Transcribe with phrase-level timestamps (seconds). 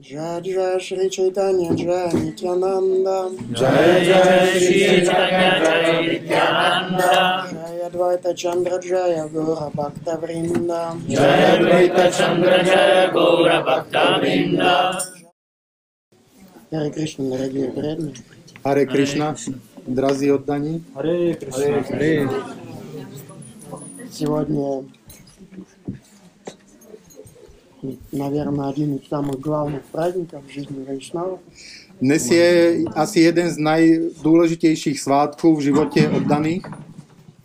[0.00, 8.80] Jai Jai Shri Chaitanya Jai Nityananda Jai Jai Shri Chaitanya Jai Nityananda Jai Advaita Chandra
[8.80, 15.04] Jaya Gora Bhakta Vrinda Jai Advaita Chandra Jai Gaura Bhakta Vrinda
[16.70, 18.14] Харе Кришна, дорогие преданные.
[18.62, 19.34] Hare Krishna,
[19.86, 20.84] drazí oddaní.
[20.94, 21.82] Hare Krishna.
[21.82, 22.28] Hare.
[24.08, 24.84] Сегодня,
[28.12, 31.38] наверное, один из самых главных праздников в жизни Вайшнава.
[32.00, 36.66] Dnes je asi jeden z nejdůležitějších svátků v životě oddaných.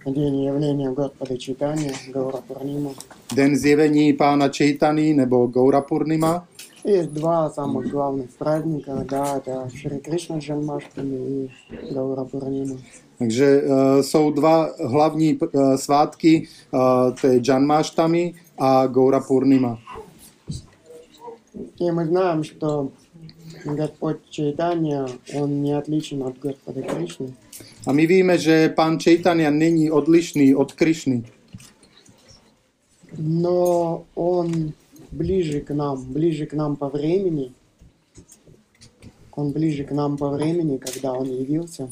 [0.05, 2.89] День явления Господа Читания, Гаура Пурнима.
[3.35, 6.47] Den zjevení pána Chaitany nebo Gaura Purnima.
[6.85, 11.49] Есть два самых главных праздника, да, это Шри Кришна Джанмаштами и
[11.91, 12.75] Гаура Пурнима.
[13.17, 16.79] Takže uh, jsou dva hlavní uh, svátky, uh,
[17.21, 19.79] to je Janmashtami a Gaura Purnima.
[21.79, 22.91] И мы знаем, что
[23.63, 27.33] Господь Чайтанья, он не отличен от Господа Кришны.
[27.85, 31.23] A my víme, že pán Chaitanya není odlišný od Krišny,
[33.17, 34.73] но он
[35.11, 37.53] ближе к нам, ближе к нам по времени.
[39.31, 41.89] Он ближе к нам по времени, когда он явился.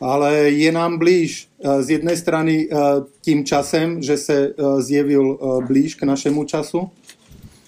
[0.00, 2.78] ale je nám blíž uh, z jedné strany uh,
[3.20, 6.90] tím časem, že se uh, zjevil uh, blíž k našemu času,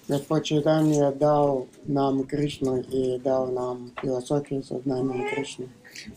[0.08, 5.68] Господь Чайтанья дал нам Кришну и дал нам философию сознания Кришны.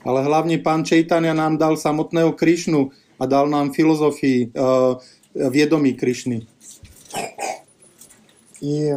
[0.06, 6.48] ale hlavně pán Chaitanya nám dal samotného Krišnu a dal nám filozofii uh, vědomí Krišny.
[8.62, 8.94] И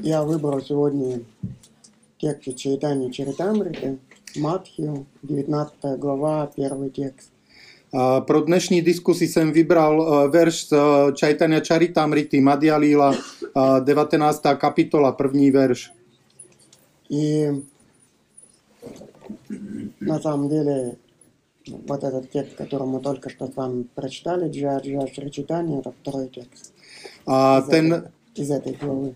[0.00, 1.20] я выбрал сегодня
[2.18, 3.98] текст Чайтани Чаритамриты,
[4.36, 7.29] Матхию, 19 глава, первый текст.
[7.94, 10.78] A pro dnešní diskusi jsem vybral uh, verš z uh,
[11.20, 14.42] Chaitanya Charitamrity Madhya Lila, uh, 19.
[14.56, 15.90] kapitola, první verš.
[17.10, 17.50] И
[20.00, 20.96] на самом деле
[21.88, 25.92] вот этот текст, который мы только что с вами прочитали, Джа Джа Шри Чайтанья, это
[26.02, 26.72] второй текст
[27.26, 29.14] A из, ten, этой, из этой главы.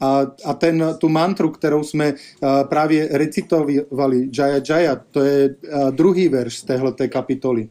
[0.00, 5.90] a, a ten, tu mantru, kterou jsme uh, právě recitovali, Jaya Jaya, to je uh,
[5.90, 7.68] druhý verš z téhleté kapitoly.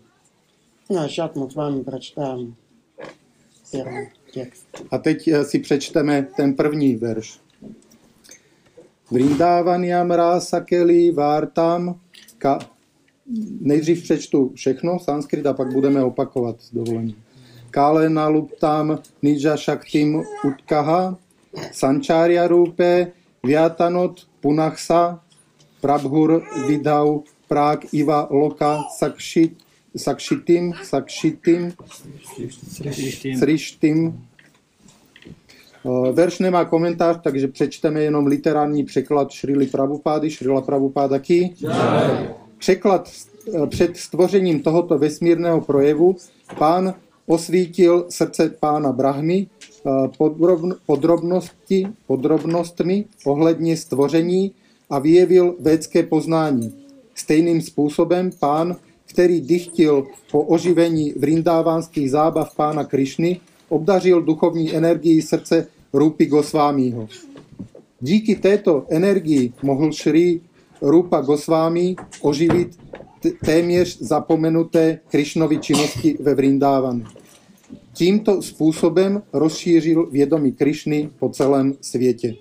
[0.91, 2.55] No, žád moc vám pročtám
[3.73, 4.67] jenom text.
[4.91, 7.41] A teď eh, si přečteme ten první verš.
[9.11, 12.01] Vrindávaniam rásakeli vártam
[12.39, 12.59] ka...
[13.61, 17.23] Nejdřív přečtu všechno, sanskrit, a pak budeme opakovat s dovolením.
[17.71, 21.19] Kále naluptam nidža shaktim utkaha
[21.73, 23.13] sančárya rupe
[23.45, 25.21] vyátanot punachsa
[25.81, 31.73] prabhur vidau prák iva loka sakšit sakshitim sakshitim
[33.39, 34.29] srishtim
[35.89, 41.55] Eh, Verš nemá komentář, takže přečteme jenom literární překlad Šrily Prabhupády, Šrila Prabhupáda Ki.
[42.59, 43.11] Překlad
[43.55, 46.17] eh, před stvořením tohoto vesmírného projevu
[46.59, 46.95] pán
[47.27, 54.53] osvítil srdce pána Brahmy eh, podrobn- podrobnosti, podrobnostmi ohledně stvoření
[54.91, 56.75] a vyjevil védské poznání.
[57.15, 58.77] Stejným způsobem pán,
[59.08, 67.08] který dychtil po oživení vrindávánských zábav pána Krišny, obdařil duchovní energii srdce Rupy Gosvámího.
[68.02, 70.42] Díky této energii mohl Šri
[70.82, 72.80] Rupa Gosvámi oživit
[73.20, 77.04] t- téměř zapomenuté Krišnovy činnosti ve Vrindávanu.
[77.94, 82.36] Tímto způsobem rozšířil vědomí Krišny po celém světě.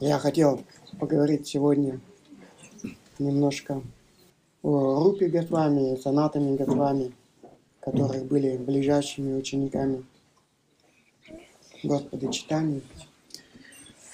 [0.00, 0.58] Я хотел
[0.98, 2.00] поговорить сегодня
[3.20, 3.82] немножко
[4.62, 7.12] о Рупе Госвами и Санатами Госвами,
[7.80, 10.04] которые были ближайшими учениками
[11.84, 12.80] Господа Читания.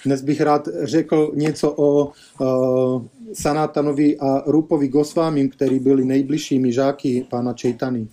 [0.05, 7.25] Dnes bych rád řekl něco o uh, Sanatanovi a Rupovi Gosvámim, který byli nejbližšími žáky
[7.29, 8.07] pána Čejtany.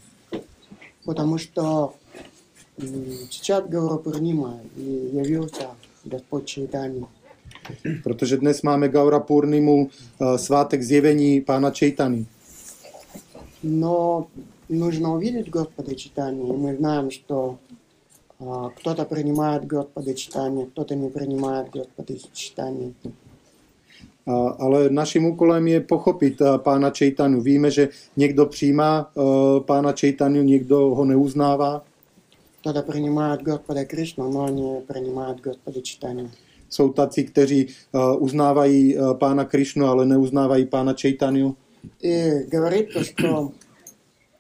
[1.04, 1.92] Потому что
[2.78, 5.66] м, сейчас Гаура Пурнима и явился
[6.04, 7.04] Господь Чайтани.
[8.02, 12.26] Protože dnes máme Gaura Purnimu, uh, svátek zjevení pána Čejtany.
[13.62, 14.26] Но
[14.68, 17.58] нужно увидеть Господа Читания, и мы знаем, что
[18.40, 22.92] а, кто-то принимает Господа Читания, кто-то не принимает Господа Читания.
[24.26, 27.40] A, ale naším úkolem je pochopit uh, pána Čejtanu.
[27.40, 31.82] Víme, že někdo přijímá uh, pána Čejtanu, někdo ho neuznává.
[32.60, 36.30] Кто-то принимает Господа Кришну, но не принимает Господа Читания.
[36.68, 41.56] Jsou taci, kteří uh, uznávají uh, pána Krišnu, ale neuznávají pána Čejtanu.
[42.02, 43.52] И говорится, что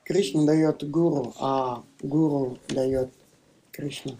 [0.04, 3.08] Кришна дает гуру, а гуру дает
[3.70, 4.12] Кришна.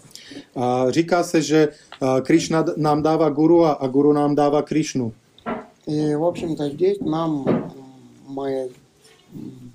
[0.56, 1.68] A říká se, že
[2.00, 5.12] a, Krišna d- nám dává guru a, a guru nám dává Krišnu.
[5.86, 7.70] И, в общем-то, здесь нам, м,
[8.28, 8.70] мы
[9.34, 9.72] м,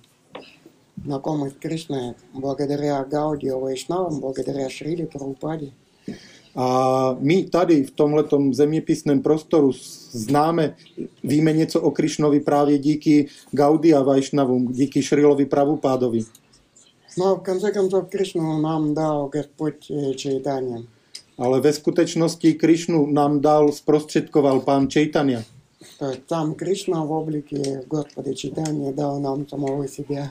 [1.06, 5.72] знакомы с Кришной благодаря Гаудио Вайшнавам, благодаря Шриле Прабхупаде.
[6.57, 9.73] a my tady v tomto zeměpisném prostoru
[10.11, 10.75] známe,
[11.25, 16.21] víme něco o Krišnovi právě díky Gaudi a Vajšnavům, díky Šrilovi Pravupádovi.
[17.19, 20.83] No, v konce koncov Krišnu nám dal Gospod eh, Čejtáně.
[21.39, 25.43] Ale ve skutečnosti Krišnu nám dal, zprostředkoval pán Čejtania.
[26.29, 30.31] Tam Krišna v obliky eh, Gospoda Čejtáně dal nám samého sebe.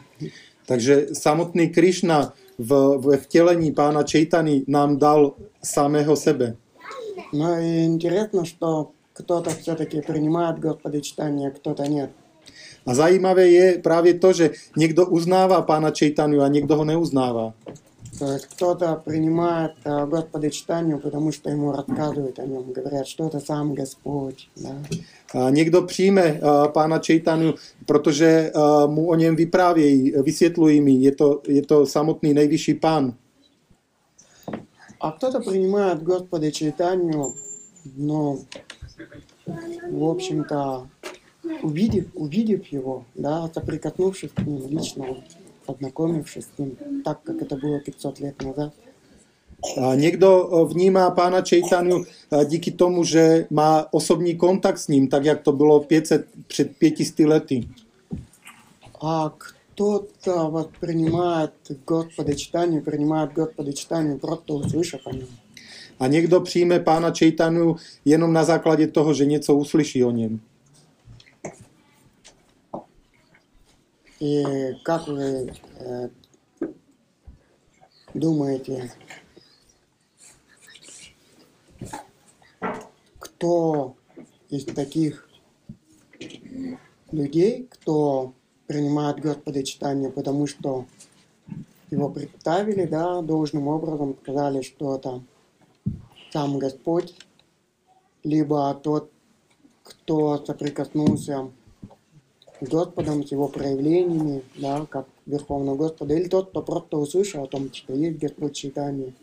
[0.65, 5.32] Takže samotný Krišna v, ve vtělení pána Chaitany nám dal
[5.62, 6.56] samého sebe.
[7.32, 12.10] Но и интересно, что кто-то все-таки принимает Господа Чайтанья, а кто-то нет.
[12.86, 17.54] A zajímavé je právě to, že někdo uznává pána Chaitanu a někdo ho neuznává.
[18.18, 23.26] То есть кто-то принимает э, Господа Читанию, потому что ему рассказывают о нем, говорят, что
[23.26, 24.48] это сам Господь.
[24.56, 24.74] Да?
[25.49, 27.53] Někdo přijme uh, pána Chaitanu,
[27.85, 33.13] protože uh, mu o něm vyprávějí, vysvětlují mi, je to, je to samotný nejvyšší pán.
[35.01, 37.33] А кто-то принимает Господа Чайтанию,
[37.97, 38.37] но,
[39.91, 40.87] в общем-то,
[41.63, 45.23] увидев, увидев его, да, соприкоснувшись к ним лично,
[45.65, 48.75] познакомившись с ним, так как это было 500 лет назад,
[49.94, 55.24] někdo uh, vnímá pána Chaitanu uh, díky tomu, že má osobní kontakt s ním, tak
[55.24, 57.68] jak to bylo 500, před 500 lety.
[59.00, 61.52] а кто-то воспринимает
[61.86, 65.28] Господа Читанию, принимает Господа Читанию, просто услышав о нем.
[65.98, 70.40] A někdo přijme pána Chaitanu jenom na základě toho, že něco uslyší o něm.
[74.20, 74.42] И
[74.82, 75.46] как вы
[75.80, 76.08] э,
[78.14, 78.90] думаете,
[83.41, 83.95] кто
[84.51, 85.27] из таких
[87.11, 88.33] людей, кто
[88.67, 90.85] принимает Господа читание, потому что
[91.89, 95.23] его представили, да, должным образом, сказали, что это
[96.31, 97.15] сам Господь,
[98.23, 99.09] либо тот,
[99.81, 101.49] кто соприкоснулся
[102.61, 107.47] с Господом, с его проявлениями, да, как Верховного Господа, или тот, кто просто услышал о
[107.47, 109.13] том, что есть Господь читание.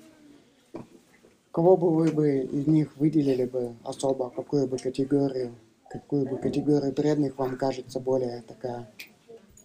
[1.57, 5.51] Кого бы вы бы из них выделили бы особо, какую бы категорию,
[5.89, 8.89] какую бы категорию преданных вам кажется более такая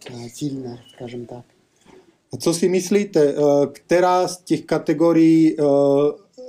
[0.05, 1.43] э, сильная, скажем так?
[2.31, 3.35] A co si myslíte, eh,
[3.71, 5.63] která z těch kategorií eh,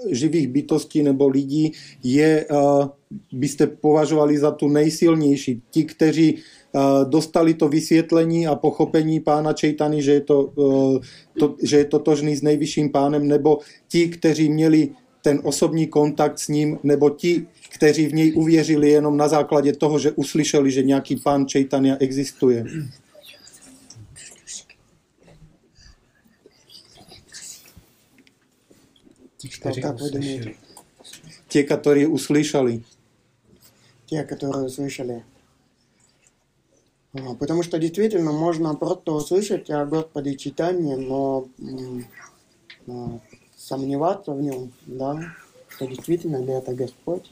[0.08, 1.72] živých bytostí nebo lidí
[2.04, 2.88] je, eh,
[3.32, 5.62] byste považovali za tu nejsilnější?
[5.70, 11.56] Ti, kteří eh, dostali to vysvětlení a pochopení pána Čejtany, že je, to, eh, to,
[11.62, 13.58] že je totožný s nejvyšším pánem, nebo
[13.88, 14.88] ti, kteří měli
[15.25, 19.98] ten osobní kontakt s ním, nebo ti, kteří v něj uvěřili jenom na základě toho,
[19.98, 22.64] že uslyšeli, že nějaký pán Čejtania existuje.
[29.50, 30.54] Что, как вы думаете?
[31.48, 32.82] Ti, kteří uslyšeli.
[34.10, 35.25] те, которые услышали.
[37.12, 41.48] А, Потому что действительно можно просто услышать о Господе читание, но
[43.64, 45.20] м, а, сомневаться в нем, да,
[45.69, 47.30] что действительно ли это Господь.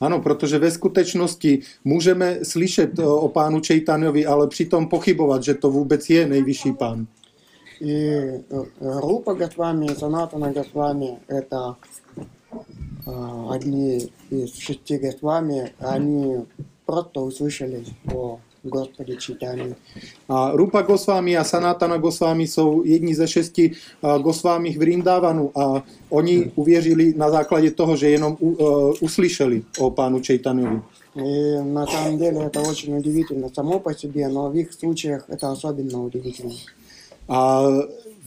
[0.00, 5.70] Ano, protože ve skutečnosti můžeme slyšet eh, o pánu Čejtanovi, ale přitom pochybovat, že to
[5.70, 7.06] vůbec je nejvyšší pán.
[7.80, 11.76] И э, Рупа Госвами и Санатана Госвами – это
[13.06, 16.44] а, одни из шести Госвами, они
[16.86, 19.74] просто услышали о Господе читании.
[20.28, 25.82] A Rupa Gosvámi a Sanatana Gosvámi jsou jedni ze šesti eh, Gosvámi v Vrindavanu a
[26.08, 30.82] oni uvěřili na základě toho, že jenom u, uh, uslyšeli o pánu Čejtanovi.
[31.16, 35.52] И на самом деле это очень удивительно само по себе, но в их случаях это
[35.52, 36.54] особенно удивительно.
[37.28, 37.62] A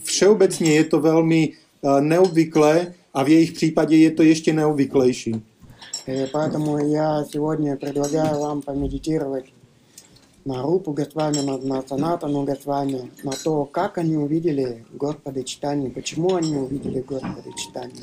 [0.02, 5.42] všeobecně je to velmi eh, neobvyklé a v jejich případě je to ještě neobvyklejší.
[6.06, 9.44] И поэтому я сегодня предлагаю вам помедитировать
[10.46, 16.34] на Рупу Госвами, на, на Санатану Госвами, на то, как они увидели Господа читания, почему
[16.36, 18.02] они увидели Господа читания.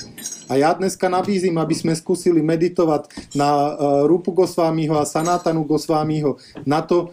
[0.49, 6.35] A já dneska nabízím, aby jsme zkusili meditovat na uh, Rupu Gosvámího a Sanatanu Gosvámího,
[6.65, 7.09] na to, uh,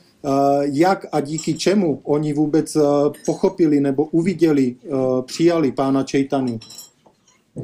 [0.63, 2.83] jak a díky čemu oni vůbec uh,
[3.27, 6.59] pochopili nebo uviděli, uh, přijali pána Čejtanu.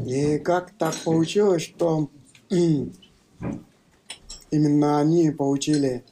[0.06, 2.08] И как так получилось, что
[4.50, 6.02] именно они получили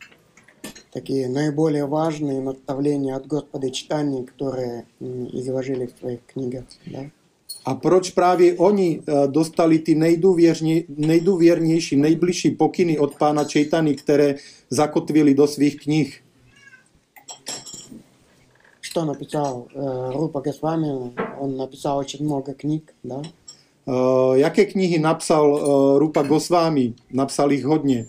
[0.92, 6.64] такие наиболее важные наставления от Господа читания, которые м, изложили в своих книгах.
[6.86, 7.10] Да?
[7.64, 14.34] A proč právě oni eh, dostali ty nejdůvěrně, nejdůvěrnější, nejbližší pokyny od pána Čejtany, které
[14.70, 16.22] zakotvili do svých knih?
[18.80, 21.12] Что написал э, Рупа Госвами?
[21.38, 23.22] Он написал очень много книг, да?
[23.88, 26.94] Uh, jaké knihy napsal uh, Rupa Goswami?
[27.12, 28.06] Napsal ich hodně.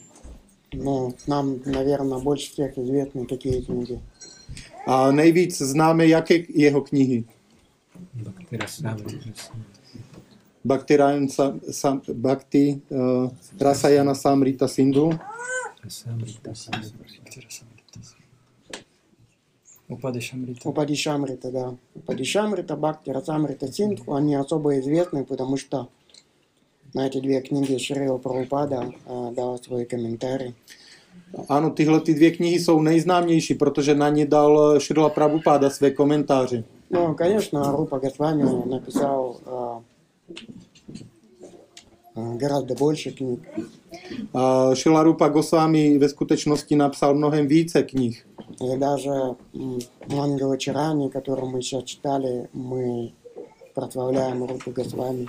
[0.73, 4.01] Ну, нам, наверное, больше всех известны какие книги.
[4.87, 7.25] A nejvíc známe jaké jeho knihy.
[10.65, 10.97] Bhakti,
[11.29, 15.19] Sam, Sam, Bhakti uh, Rasayana Samrita Sindhu.
[19.89, 20.69] Упадешамрита.
[20.69, 21.77] Упадишамрита, да.
[21.95, 25.89] Упадишамрита, Бхакти, Расамрита, Синдху, они особо известны, потому что
[26.96, 30.54] на эти две книги Шрила Прабхупада э, дал свой комментарий.
[31.50, 36.64] Ano, tyhle ty dvě knihy jsou nejznámější, protože na ně dal Šrila Prabhupada své komentáře.
[36.90, 39.82] Ну, конечно, Рупа Госвами написал э,
[42.16, 43.40] э, гораздо больше книг.
[44.34, 48.24] A Šrila Rupa Goswami ve skutečnosti napsal mnohem více knih.
[48.62, 49.10] И даже
[49.56, 53.12] м, Мангала Чарани, который мы сейчас читали, мы
[53.76, 55.28] прославляем Рупу Госвами.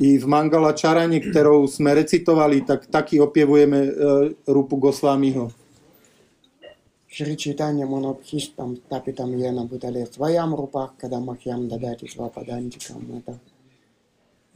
[0.00, 3.88] I v Mangala Čaraně, kterou jsme recitovali, tak taky opěvujeme uh,
[4.46, 5.50] Rupu Goswamiho.
[7.08, 13.02] Шри Чайтанья Монобхиштам Тапитам Йена Бутале в своем рупах, когда Махьям дадати свападантикам.
[13.18, 13.38] Это,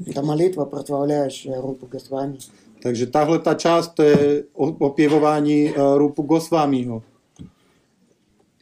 [0.06, 2.38] это молитва, прославляющая Рупу Госвами.
[2.82, 7.02] Takže tahle ta část to je o- opěvování uh, Rupu Goswamiho.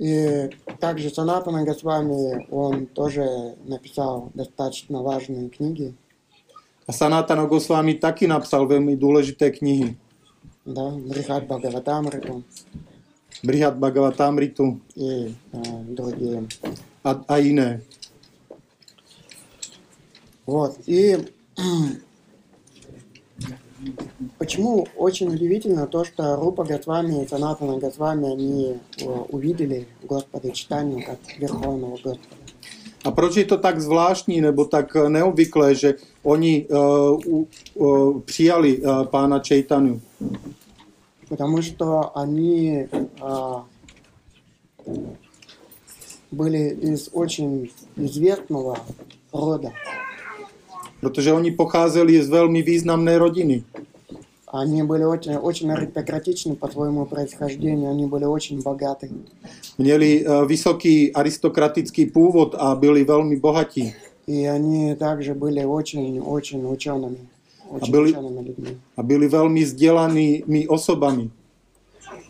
[0.00, 0.49] И
[0.79, 3.26] также Санатана Госвами, он тоже
[3.67, 5.95] написал достаточно важные книги.
[6.88, 9.98] A Sanatana Goswami taky napsal velmi důležité knihy.
[10.65, 12.44] Да, Брихат Бхагаватамриту
[13.44, 16.48] Brihad Bhagavatamritu и э, другие.
[17.04, 17.82] a, a jiné.
[20.46, 20.77] Вот.
[20.88, 21.18] И
[24.38, 31.06] почему очень удивительно то, что Рупа Госвами и Санатана Госвами, они э, увидели Господа Читания
[31.06, 32.45] как Верховного Господа.
[33.05, 38.21] A proč je to tak zvláštní nebo tak eh, neobvyklé, že oni uh, u, uh,
[38.21, 40.00] přijali uh, pána Čejtanu?
[41.31, 42.88] Потому что они
[43.23, 43.64] а,
[46.31, 48.76] были из очень известного
[49.33, 49.73] рода.
[51.00, 53.64] Protože oni pocházeli z velmi významné rodiny.
[54.48, 59.10] Они были очень, очень аристократичны по своему происхождению, они были очень богаты.
[59.78, 63.94] Měli uh, vysoký aristokratický původ a byli velmi bohatí.
[64.28, 67.18] И они также были очень-очень учеными,
[67.70, 68.78] очень были- учеными людьми.
[68.98, 71.30] A byli velmi vzdělanými osobami.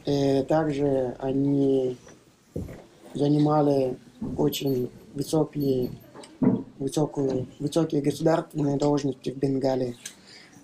[0.08, 1.98] И также они
[3.14, 3.98] занимали
[4.38, 5.90] очень высокие,
[6.80, 9.96] высокую, высокие государственные должности в Бенгалии.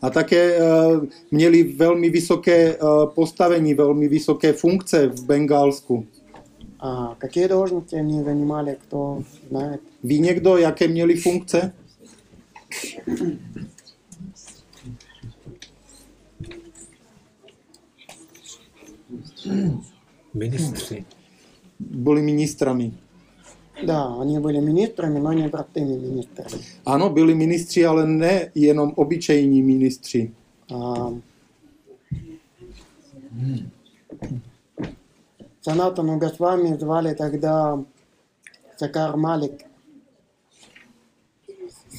[0.03, 6.07] A také uh, měli velmi vysoké uh, postavení, velmi vysoké funkce v Bengálsku.
[6.79, 9.81] А какие должности они занимали, кто знает?
[10.05, 11.73] Ví někdo, jaké měli funkce?
[20.35, 21.05] Министры.
[21.81, 22.93] Byli ministrami.
[23.83, 26.63] Да, они были министрами, но не простыми министрами.
[26.87, 30.33] Ano, byli ministři, ale ne jenom obyčejní ministři.
[30.75, 31.13] А,
[35.61, 37.85] Санатану Госвами звали тогда
[38.77, 39.65] Сакар Малик.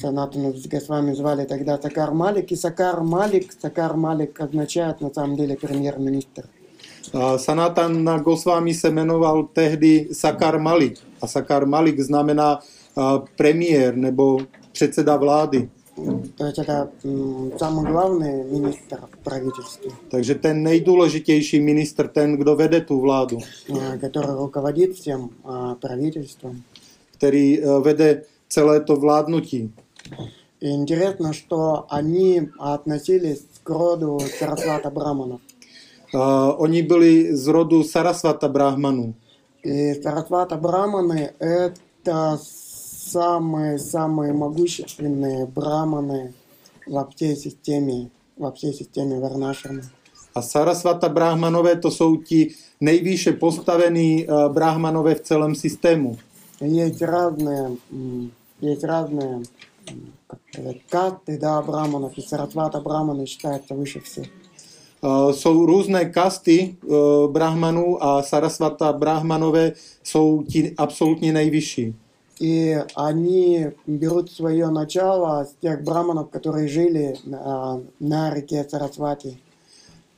[0.00, 2.52] Санатану Госвами звали тогда Сакар Малик.
[2.52, 6.44] И Сакар Малик, Сакар Малик означает на самом деле премьер-министр.
[7.12, 10.98] A Sanatan Goswami se jmenoval tehdy Sakar Malik.
[11.22, 12.58] A Sakar Malik znamená
[12.96, 14.38] a, premiér nebo
[14.72, 15.68] předseda vlády.
[16.36, 22.56] То есть это м, самый главный министр в правительстве, Takže ten nejdůležitější ministr, ten, kdo
[22.56, 23.38] vede tu vládu,
[23.74, 26.62] э, который руководит всем а, правительством.
[27.16, 29.70] který eh, vede celé to vládnutí.
[30.60, 35.40] И интересно, что они относились к роду Сарасвата Браманов.
[36.14, 39.14] A, oni byli z rodu Sarasvata Brahmanů.
[39.63, 42.39] И Сарасвата Браманы– это
[43.11, 46.33] самые-самые могущественные браманы
[46.85, 49.81] во всей системе, во всей системе Варнашрама.
[50.35, 56.17] A Sarasvata Brahmanové to jsou ti nejvýše postavení Brahmanové v celém systému.
[56.61, 57.77] Есть разные,
[58.61, 59.43] есть разные
[60.27, 64.27] как сказать, касты да, браманов, и Сарасвата Браманы считается выше всех.
[65.02, 66.96] Uh, jsou různé kasty uh,
[67.32, 69.72] brahmanů a Sarasvata brahmanové
[70.02, 71.94] jsou ti absolutně nejvyšší.
[72.40, 79.36] И они берут свое начало с тех браманов, которые жили на, на реке Сарасвати.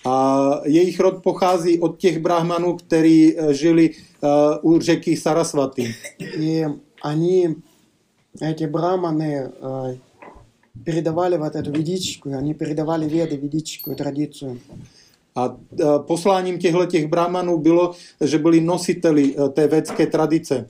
[0.07, 4.29] A jejich rod pochází od těch brahmanů, kteří eh, žili eh,
[4.63, 5.95] u řeky Sarasvati.
[6.19, 6.67] И
[7.03, 7.57] они,
[8.41, 9.99] эти браманы, э,
[10.84, 14.60] передавали вот эту ведическую, они передавали веды, ведическую традицию.
[15.36, 15.58] A
[15.98, 20.68] posláním těchto těch brahmanů bylo, že byli nositeli té védské tradice.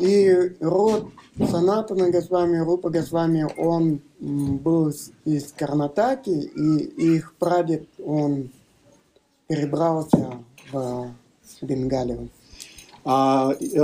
[0.00, 0.28] И
[0.60, 1.06] род
[1.50, 4.92] Санатана Госвами, Рупа Госвами, он был
[5.24, 8.48] из Карнатаки, и их прадед, он
[9.48, 10.38] перебрался
[10.72, 11.10] в
[11.62, 12.28] Бенгалию.
[13.06, 13.80] A e,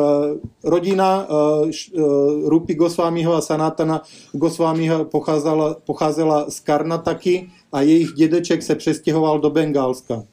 [0.64, 2.00] rodina e, e,
[2.48, 9.50] Rupi Gosvámiho a Sanatana Gosvámiho pocházela, pocházela z Karnataky a jejich dědeček se přestěhoval do
[9.50, 10.24] Bengálska.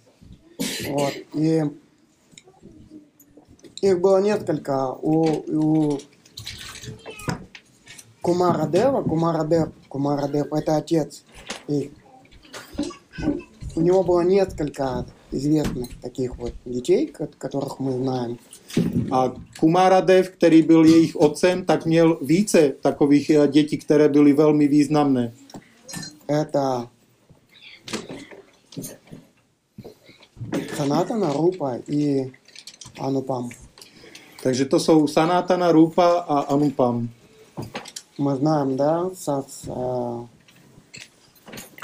[0.93, 1.13] Вот.
[1.33, 1.61] И
[3.81, 4.93] их было несколько.
[5.01, 5.97] У, у
[8.21, 11.23] Кумара Дева, Кумара Дев, Кумара Дев это отец.
[11.67, 11.91] И
[13.75, 18.39] у него было несколько известных таких вот детей, ко- которых мы знаем.
[19.12, 24.68] A Kumaradev, který byl jejich otcem, tak měl více takových e, dětí, které byly velmi
[24.68, 25.32] významné.
[26.28, 26.88] Это
[30.76, 32.32] Санатана, Рупа и
[33.00, 33.50] Анупам.
[34.42, 37.08] Takže to jsou Sanatana, Rupa a Anupam.
[38.18, 40.26] Мы знаем, да, со, с, э,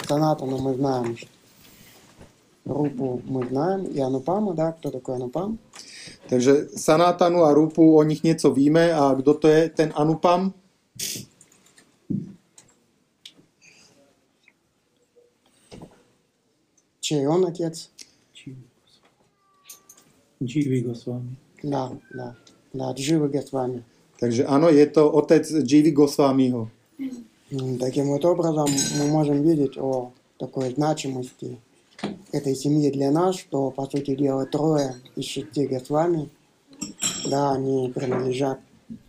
[0.07, 1.17] Санатана мы знаем,
[2.67, 5.59] Рупу мы знаем, и Анупама, да, кто такой Анупам?
[6.29, 10.53] Takže Sanatanu a Rupu, o nich něco víme a kdo to je ten Anupam?
[17.01, 17.91] Чей он отец?
[20.43, 21.37] Дживи Госвами.
[21.63, 22.37] Да, да,
[22.75, 23.83] да, Дживы Госвами.
[24.21, 26.69] Takže ano, je to otec Jivi Goswamiho.
[27.53, 28.67] М, Таким вот образом
[28.99, 31.59] мы можем видеть о такой значимости
[32.33, 36.29] этой семьи для нас, что, по сути дела, трое из шести Госвами,
[37.31, 38.59] да, они принадлежат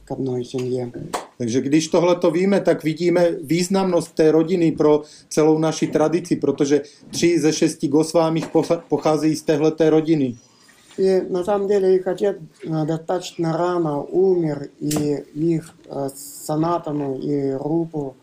[0.06, 0.92] к одной семье.
[1.38, 6.82] Takže když tohle to víme, tak vidíme významnost té rodiny pro celou naši tradici, protože
[7.12, 10.36] tři ze šesti Gosvámích pocha- pocházejí z téhleté rodiny.
[10.98, 17.52] И на самом деле их отец э, достаточно рано умер, и их э, Санатану и
[17.52, 18.16] Рупу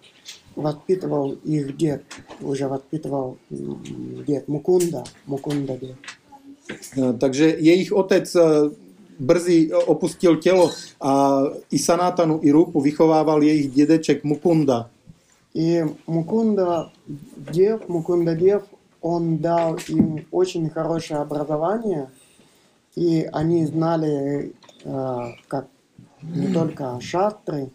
[0.61, 2.03] воспитывал их дед,
[2.41, 5.97] уже воспитывал дед Мукунда, Мукунда дед.
[7.19, 8.35] Takže jejich otec
[9.19, 11.41] brzy opustil tělo a
[11.71, 14.89] i Sanátanu, i Rupu vychovával jejich dědeček Mukunda.
[15.53, 16.91] И Мукунда
[17.51, 18.63] Дев, Мукунда Дев,
[19.01, 22.09] он дал им очень хорошее образование,
[22.95, 24.53] и они знали
[24.85, 25.67] э, как
[26.21, 27.69] не только шастры,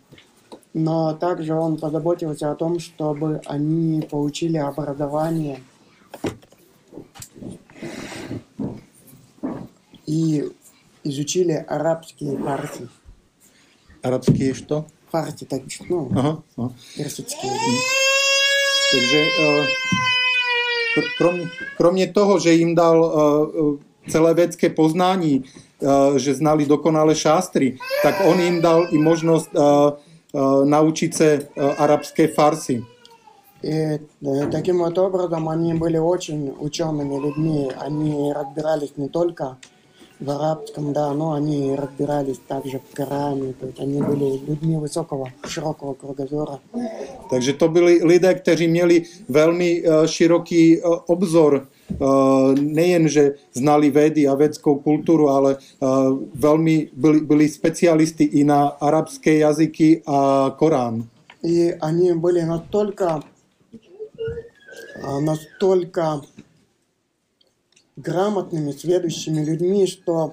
[0.75, 5.61] но также он позаботился о том, чтобы они получили образование
[10.07, 10.51] и
[11.05, 12.89] изучили арабские фарси.
[14.35, 14.85] Je to?
[15.11, 16.73] Фарси, так, ну, Aha, aha.
[16.97, 17.53] персидские.
[18.93, 19.67] Takže eh,
[20.97, 22.99] kr- kromě, kromě toho, že jim dal
[24.07, 29.51] eh, celé vědecké poznání, eh, že znali dokonale šástry, tak on jim dal i možnost
[30.35, 32.85] eh, naučit se eh, arabské farsy.
[33.65, 33.99] И э,
[34.53, 37.71] таким вот образом они были очень учеными людьми.
[37.79, 39.57] Они разбирались не только
[40.21, 43.55] в арабском, да, но они разбирались также в Коране.
[43.55, 46.59] То есть они были людьми высокого, широкого кругозора.
[47.31, 51.69] Takže to byli lidé, kteří měli velmi eh, široký eh, obzor.
[51.91, 55.87] Eh, Nejen, že znali védy a vědskou kulturu, ale eh,
[56.35, 61.05] velmi byli, byli specialisty i na arabské jazyky a Korán.
[61.45, 63.21] И они были настолько,
[65.03, 66.23] а, настолько
[67.97, 70.33] грамотными, сведущими людьми, что,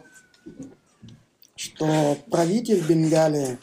[1.57, 3.57] что правитель Бенгалии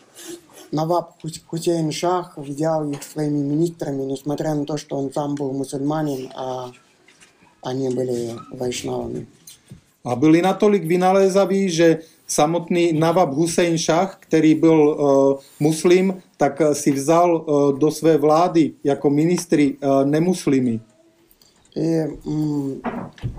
[0.72, 5.52] Наваб Хус- Хусейн Шах взял их своими министрами, несмотря на то, что он сам был
[5.52, 6.70] мусульманин, а
[7.63, 9.25] они были вайшнавами.
[10.05, 16.75] A byli natolik vynalézaví, že samotný Nawab Hussein Shah, který byl uh, muslim, tak eh,
[16.75, 20.79] si vzal uh, do své vlády jako ministry uh, nemuslimy.
[21.75, 22.81] И м,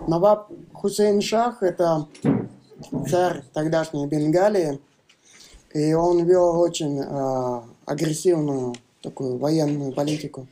[0.08, 2.06] Наваб Хусейн Шах – это
[3.08, 4.80] царь тогдашней Бенгалии,
[5.72, 10.48] и он вел очень а, агрессивную такую военную политику.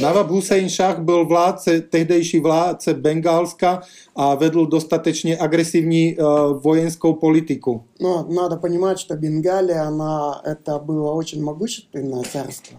[0.00, 3.82] Nawab Hussein Shah byl vládce, tehdejší vládce Bengálska
[4.16, 6.26] a vedl dostatečně agresivní uh,
[6.62, 7.84] vojenskou politiku.
[8.00, 12.78] Но надо понимать, что Бенгалия, она, это было очень могущественное царство.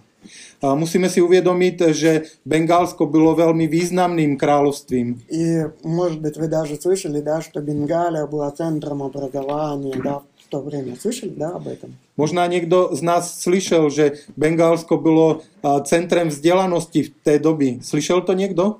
[0.62, 5.22] A musíme si uvědomit, že Bengálsko bylo velmi významným královstvím.
[5.30, 10.62] И, может быть, вы даже слышали, да, что Бенгалия была центром образования, да, в то
[10.62, 10.96] время.
[10.96, 11.96] Слышали, да, об этом?
[12.18, 17.80] Možná někdo z nás slyšel, že Bengálsko bylo a, centrem vzdělanosti v té doby.
[17.82, 18.76] Slyšel to někdo?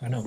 [0.00, 0.24] Ano.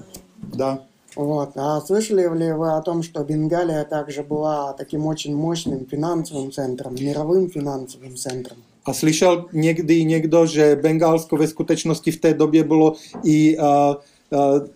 [0.56, 0.80] Da.
[1.16, 1.50] Вот.
[1.58, 6.96] А слышали ли вы о том, что Бенгалия также была таким очень мощным финансовым центром,
[6.96, 8.58] мировым финансовым центром?
[8.86, 13.96] A slyšel někdy někdo, že Bengálsko ve skutečnosti v té době bylo i a, a,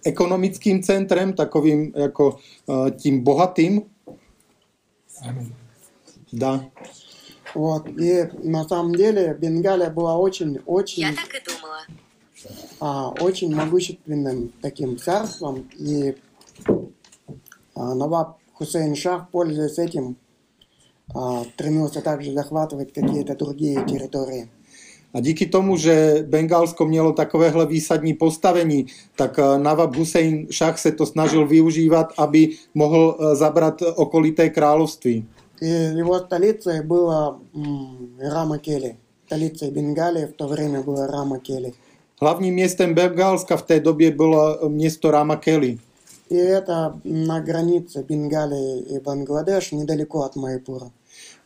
[0.05, 3.81] ekonomickým centrem, takovým jako a, tím bohatým?
[5.29, 5.47] Ano.
[6.33, 6.65] Da.
[7.53, 7.87] Вот.
[7.87, 11.79] И на самом деле Бенгалия была очень, очень, Я так и думала.
[12.79, 15.69] а, очень могущественным таким царством.
[15.77, 16.15] И
[17.75, 20.17] а, Наваб Хусейн Шах, пользуясь этим,
[21.13, 24.49] а, стремился также захватывать какие-то другие территории.
[25.15, 30.91] A díky tomu, že Bengálsko mělo takovéhle výsadní postavení, tak eh, Nawab Hussein Shah se
[30.91, 35.25] to snažil využívat, aby mohl eh, zabrat okolité království.
[35.60, 38.96] И его столицей было м, Рамакели.
[39.26, 41.72] Столицей Бенгалии в то время было Рамакели.
[42.20, 45.78] Hlavním městem Bengálska v té době bylo eh, město Ramakeli.
[46.30, 50.90] И это на границе Бенгалии и Бангладеш, недалеко от Майпура.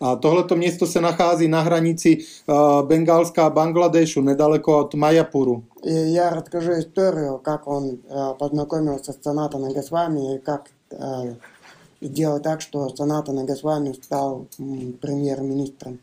[0.01, 5.63] A tohleto město se nachází na hranici uh, Bengálska a Bangladešu, nedaleko od Majapuru.
[5.85, 10.71] И я расскажу историю, как он э, познакомился с Санатаном Госвами и как
[12.04, 15.98] э, сделать так, что Санатана Госвами стал м, премьер-министром.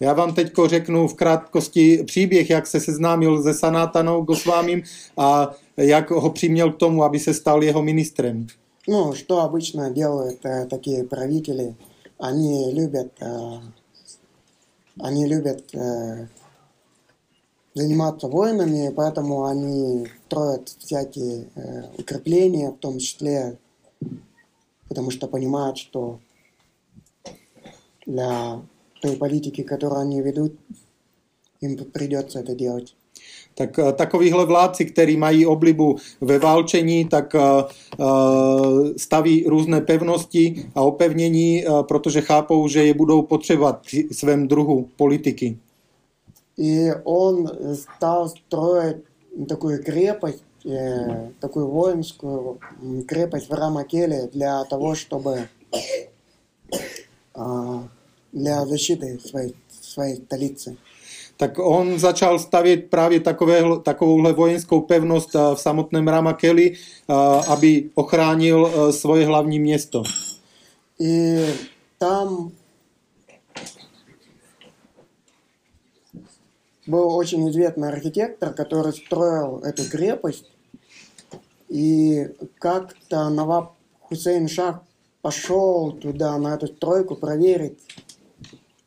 [0.00, 4.82] Já vám teď řeknu v krátkosti příběh, jak se seznámil se Sanátanou Gosvámím
[5.16, 8.46] a jak ho přiměl k tomu, aby se stal jeho ministrem.
[8.88, 11.74] Ну, что обычно делают э, такие правители?
[12.18, 13.60] Они любят, э,
[15.00, 16.26] они любят э,
[17.74, 23.58] заниматься войнами, поэтому они строят всякие э, укрепления, в том числе,
[24.88, 26.20] потому что понимают, что
[28.06, 28.62] для
[29.00, 30.52] той политики, которую они ведут,
[31.60, 32.94] им придется это делать.
[33.54, 37.40] Tak eh, takovýhle vládci, který mají oblibu ve válčení, tak eh,
[38.00, 38.04] eh,
[38.96, 44.88] staví různé pevnosti a opevnění, eh, protože chápou, že je budou potřebovat při svém druhu
[44.96, 45.58] politiky.
[46.58, 48.96] И он стал строить
[49.48, 52.59] такую крепость, э, такую воинскую
[53.07, 55.47] крепость в Рамакеле для того, чтобы
[57.33, 57.83] а,
[58.31, 60.77] для защиты своей, своей столицы.
[61.37, 66.73] Tak on začal stavět právě takové, takovouhle vojenskou pevnost v samotném Ramakeli,
[67.47, 70.03] aby ochránil svoje hlavní město.
[70.99, 71.45] И
[71.97, 72.51] там
[76.87, 80.54] был очень известный архитектор, который строил эту крепость.
[81.69, 84.81] И как-то Наваб Хусейн Шах
[85.21, 87.79] пошел туда, на эту стройку, проверить,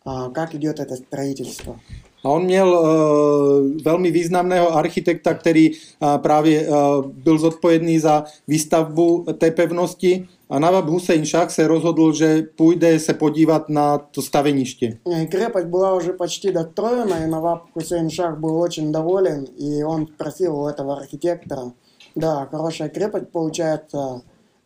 [0.05, 1.81] а, как идет это строительство.
[2.25, 9.27] A on měl uh, velmi významného architekta, který uh, právě uh, byl zodpovědný za výstavbu
[9.39, 10.29] té pevnosti.
[10.51, 14.99] A Nawab Hussein Shah se rozhodl, že půjde se podívat na to staveniště.
[15.31, 20.57] Крепость была уже почти достроена, и Наваб Хусейн Шах был очень доволен, и он спросил
[20.57, 21.73] у этого архитектора,
[22.16, 24.22] да, хорошая крепость получается,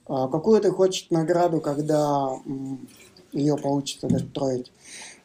[0.08, 2.88] а какую ты хочешь награду, когда м,
[3.34, 4.72] ее получится достроить?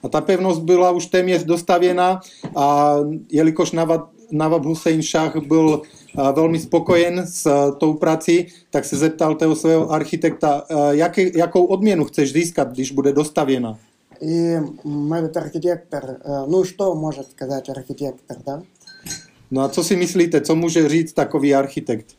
[0.02, 2.20] A ta pevnost byla už téměř dostavěna
[2.56, 2.96] a
[3.30, 5.82] jelikož Nawab, Nawab Hussein Shah byl
[6.18, 11.38] uh, velmi spokojen s uh, tou prací, tak se zeptal toho svého architekta, uh, jaký,
[11.38, 13.78] jakou odměnu chceš získat, když bude dostavěna.
[14.20, 18.62] И м, этот архитектор, э, ну что может сказать архитектор, да?
[19.51, 22.15] No a co si myslíte, co může říct takový architekt?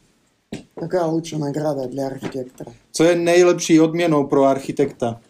[0.81, 2.73] Какая лучшая награда для архитектора?
[2.93, 5.21] Co je nejlepší odměnou pro architekta?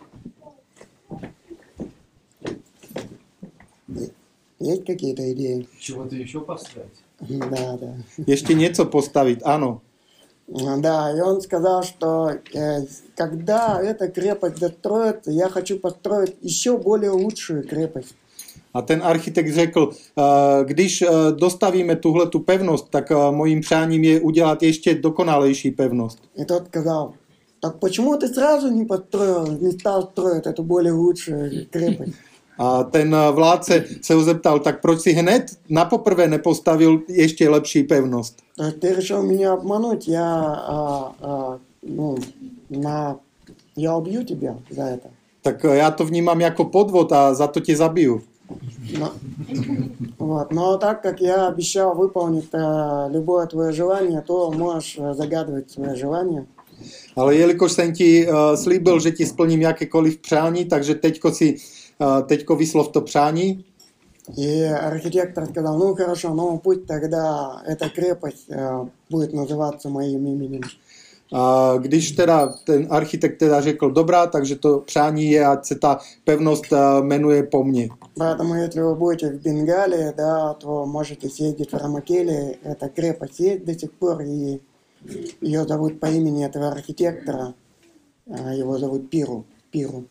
[4.61, 5.67] Есть какие-то идеи?
[5.79, 6.99] Чего-то еще поставить?
[7.21, 7.95] Да, да.
[8.27, 9.81] Ještě něco postavit, ano.
[10.79, 17.11] Да, и он сказал, что э, когда эта крепость достроится, я хочу построить еще более
[17.11, 18.15] лучшую крепость.
[18.74, 24.04] A ten architekt řekl, "Eh, když eh, dostavíme tuhle tu pevnost, tak eh, mojím přáním
[24.04, 26.19] je udělat ještě dokonalejší pevnost.
[26.38, 27.13] И тот сказал,
[27.62, 32.13] так почему ты сразу не построил, не стал строить эту более лучшую крепость?
[32.58, 37.50] A ten eh, vládce se ho zeptal, tak proč si hned na poprvé nepostavil ještě
[37.50, 38.36] lepší pevnost?
[38.58, 40.26] То есть ты решил меня обмануть, я,
[40.67, 42.15] а, а, ну,
[42.69, 43.15] на,
[43.76, 45.10] я убью тебя за это.
[45.41, 48.22] Tak eh, já to vnímám jako podvod a za to tě zabiju.
[48.99, 49.13] Но,
[50.19, 50.53] вот.
[50.53, 55.97] Но так как я обещал выполнить а, любое твое желание, то можешь а, загадывать свое
[55.97, 56.47] желание.
[57.17, 61.57] Ale jelikož jsem ti uh, slíbil, že ti splním jakékoliv přání, takže teďko si
[61.99, 63.65] uh, teďko vyslov to přání.
[64.37, 70.63] И архитектор сказал, ну хорошо, ну пусть тогда эта крепость а, будет называться моим именем.
[71.33, 75.99] A když teda ten architekt teda řekl dobrá, takže to přání je, ať se ta
[76.25, 77.88] pevnost uh, jmenuje po mně.
[78.19, 82.59] Поэтому, если вы будете в Бенгалии, да, то можете съездить в Рамакеле.
[82.64, 84.61] Эта крепость есть до сих пор, и
[85.41, 87.55] ее зовут по имени этого архитектора.
[88.31, 89.45] А, Его зовут Пиру.
[89.71, 90.05] Пиру.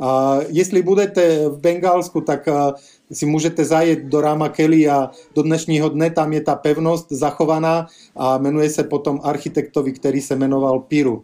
[0.00, 2.72] A jestli budete v Bengálsku, tak uh,
[3.11, 7.87] si můžete zajet do Rama Kelly a do dnešního dne tam je ta pevnost zachovaná
[8.15, 11.23] a jmenuje se potom architektovi, který se jmenoval Piru.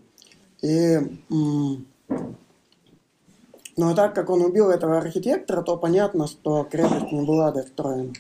[0.63, 0.96] И,
[1.32, 1.86] м,
[3.78, 8.13] ну, а так как он убил этого архитектора, то понятно, что крепость не была достроена.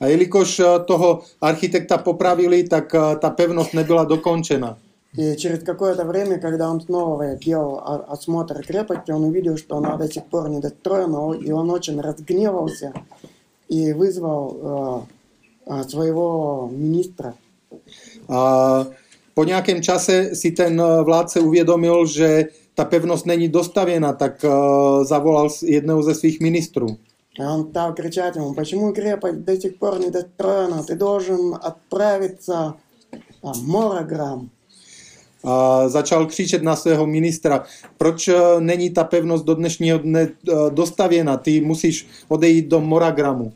[0.00, 4.78] A jelikož uh, toho architekta popravili, tak uh, ta pevnost nebyla dokončena.
[5.15, 10.11] И через какое-то время, когда он снова делал осмотр крепости, он увидел, что она до
[10.11, 12.93] сих пор не достроена, и он очень разгневался
[13.69, 15.05] и вызвал
[15.67, 17.33] э, э, своего министра.
[18.29, 18.85] A
[19.33, 22.45] po nějakém čase si ten eh, vládce uvědomil, že
[22.75, 26.87] ta pevnost není dostavěna, tak uh, zavolal jednoho ze svých ministrů.
[27.39, 32.75] И он стал кричать ему, почему крепость до сих пор не достроена, ты должен отправиться
[33.43, 34.49] а, Морограм.
[35.44, 37.64] A začal křičet na svého ministra,
[37.98, 43.52] proč eh, není ta pevnost do dnešního dne eh, dostavěna, ty musíš odejít do Moragramu.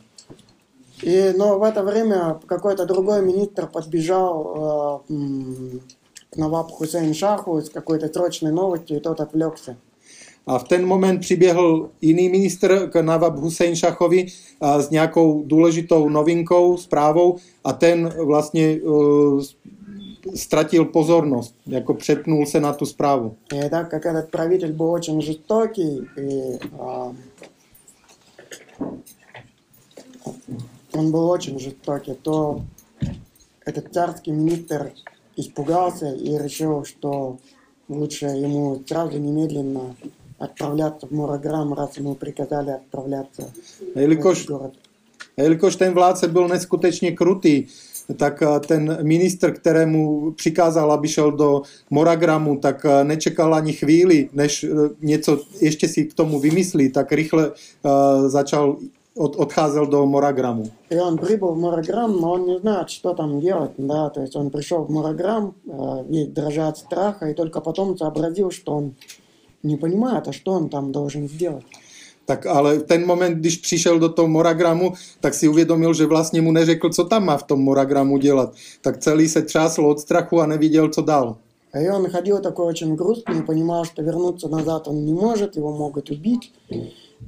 [1.03, 5.81] И, но в это время какой-то другой министр подбежал э, м,
[6.31, 9.77] к Наваб Хусейн Шаху с какой-то срочной новостью, и тот отвлекся.
[10.47, 14.27] A v ten moment přiběhl jiný ministr k Nawab Hussein Šachovi
[14.61, 19.43] a s nějakou důležitou novinkou, zprávou a ten vlastně uh,
[20.36, 23.36] ztratil pozornost, jako přepnul se na tu zprávu.
[23.54, 27.14] И так как этот правитель был очень жестокий, и а,
[30.94, 32.62] он был очень жестокий, то
[33.66, 34.92] этот царский министр
[35.36, 37.38] испугался и решил, что
[37.90, 39.96] лучше ему сразу немедленно
[40.40, 43.54] отправляться в Мураграм, раз ему приказали отправляться
[43.96, 44.48] jelikož,
[45.38, 47.68] jelikož ten vládce byl neskutečně krutý,
[48.17, 54.29] tak eh, ten ministr, kterému přikázal, aby šel do Moragramu, tak eh, nečekal ani chvíli,
[54.33, 54.69] než eh,
[55.01, 58.77] něco ještě si k tomu vymyslí, tak rychle uh, začal,
[59.17, 60.65] od, odcházel do Moragramu.
[60.91, 64.37] И он прибыл в Мураграм, но он не знает, что там делать, да, то есть
[64.37, 68.95] он пришел в Мураграм, э, весь дрожа от страха, и только потом сообразил, что он
[69.63, 71.65] не понимает, а что он там должен сделать.
[72.28, 76.42] Tak ale v ten moment, když přišel do toho Moragramu, tak si uvědomil, že vlastně
[76.42, 78.54] mu neřekl, co tam má v tom Moragramu dělat.
[78.82, 81.38] Tak celý se třásl od strachu a neviděl, co dál.
[81.82, 86.10] И он ходил такой очень грустный, понимал, что вернуться назад он не может, его могут
[86.10, 86.52] убить.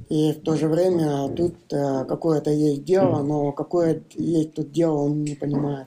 [0.08, 4.96] И в то же время тут э, какое-то есть дело, но какое есть тут дело,
[4.96, 5.86] он не понимает.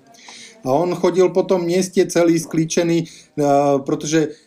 [0.63, 3.43] A on chodil po tom městě celý sklíčený, eh,
[3.86, 4.42] protože eh,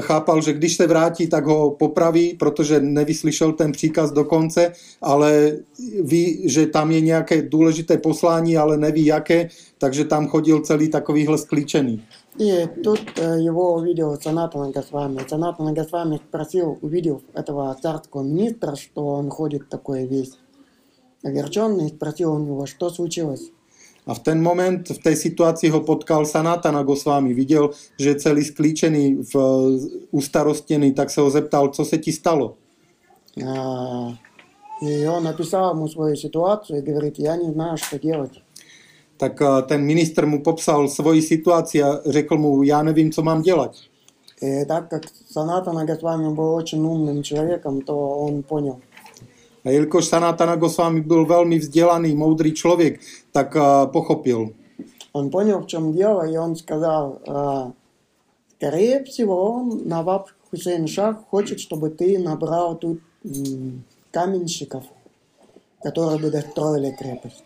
[0.00, 5.56] chápal, že když se vrátí, tak ho popraví, protože nevyslyšel ten příkaz do konce, ale
[6.02, 11.38] ví, že tam je nějaké důležité poslání, ale neví jaké, takže tam chodil celý takovýhle
[11.38, 12.02] sklíčený.
[12.38, 15.20] И тут э, его увидел Санатана Госвами.
[15.28, 20.38] Санатана Госвами спросил, увидев этого царского министра, что он ходит такой весь
[21.24, 23.50] огорченный, спросил у него, что случилось.
[24.06, 27.34] A v ten moment, v té situaci ho potkal Sanatana Goswami.
[27.34, 29.36] Viděl, že je celý sklíčený, v,
[30.10, 32.54] ustarostěný, tak se ho zeptal, co se ti stalo.
[33.46, 34.12] А,
[34.80, 38.42] И он описал ему свою ситуацию и говорит, я не знаю, что делать.
[39.18, 43.42] Tak eh, ten ministr mu popsal svoji situaci a řekl mu, já nevím, co mám
[43.42, 43.72] dělat.
[44.42, 48.80] И так как Санатана Госвами был очень умным человеком, то он понял.
[49.64, 53.00] A jelikož Sanatana Goswami byl velmi vzdělaný, moudrý člověk,
[53.32, 54.50] tak eh, pochopil.
[55.12, 57.72] Он понял, в чем дело, и он сказал, а,
[58.56, 63.82] скорее всего, Наваб Хусейн Шах хочет, чтобы ты набрал тут м,
[64.12, 64.84] каменщиков,
[65.82, 67.43] которые бы достроили крепость.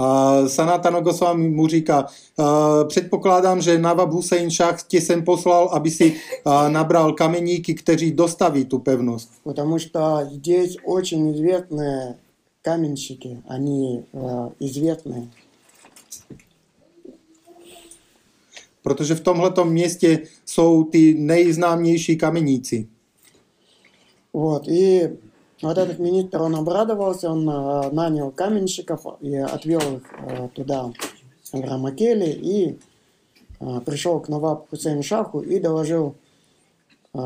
[0.00, 2.46] A Sanatana Goswami mu říká, uh,
[2.88, 8.64] předpokládám, že Nawab Hussein Shah tě sem poslal, aby si uh, nabral kameníky, kteří dostaví
[8.64, 9.30] tu pevnost.
[9.44, 12.14] Потому что здесь очень известные
[12.66, 15.28] каменщики, они э, известные.
[18.82, 22.88] Protože v tomhletom městě jsou ty nejznámější kameníci.
[24.32, 25.10] Вот, и
[25.61, 30.91] вот этот министр, он обрадовался, он э, нанял каменщиков и отвел их э, туда,
[31.51, 32.79] в Рамакели, и
[33.59, 36.15] э, пришел к Наваб Хусейн Шаху и доложил,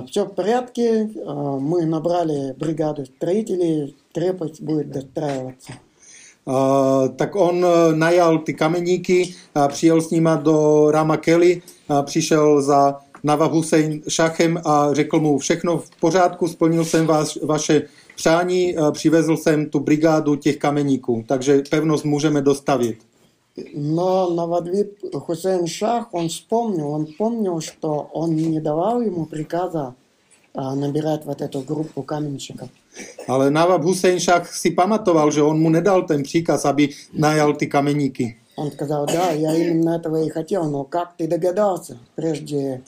[0.08, 5.74] все в порядке, мы набрали бригаду строителей, крепость будет достраиваться.
[6.48, 12.02] Uh, tak on uh, najal ty kameníky, a přijel s nima do Rama Kelly, a
[12.02, 17.82] přišel za Nawab Hussein Šachem a řekl mu, všechno v pořádku, splnil jsem vás, vaše
[18.17, 22.99] přání, a přivezl jsem tu brigádu těch kameníků, takže pevnost můžeme dostavit.
[23.75, 29.95] Но Навадвип Хусейн Шах, он вспомнил, он помнил, что он не давал ему приказа
[30.55, 32.69] а, набирать вот эту группу каменщиков.
[33.29, 37.67] Ale Nawab Hussein Šach si pamatoval, že on mu nedal ten příkaz, aby najal ty
[37.67, 38.37] kameníky.
[38.57, 41.99] Он сказал, да, я именно этого и хотел, но как ты догадался?
[42.15, 42.83] Прежде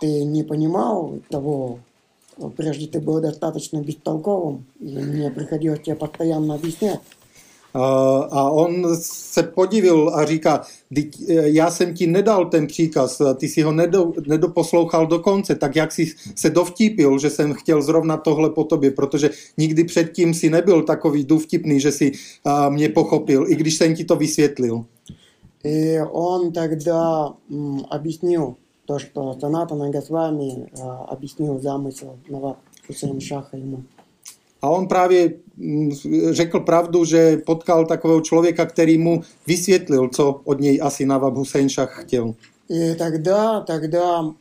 [0.00, 1.78] ты не понимал того,
[2.56, 7.00] прежде ты был достаточно бестолковым, и мне приходилось тебе постоянно объяснять.
[7.74, 13.22] Uh, a on se podivil a říká, "Vždyť, eh, já jsem ti nedal ten příkaz,
[13.36, 17.82] ty si ho nedo, nedoposlouchal do konce, tak jak si se dovtípil, že jsem chtěl
[17.82, 22.88] zrovna tohle po tobě, protože nikdy předtím si nebyl takový dovtipný, že si uh, mě
[22.88, 24.84] pochopil, i když jsem ti to vysvětlil.
[25.64, 28.56] И он тогда м, объяснил
[28.93, 33.83] то, что Санатана Госвами а, объяснил замысел Наваб Хусейн Шаха ему.
[34.61, 35.33] A on právě
[36.31, 41.69] řekl pravdu, že potkal takového člověka, který mu vysvětlil, co od něj asi Nawab Hussein
[41.69, 42.33] Shah chtěl.
[42.69, 44.33] И тогда, тогда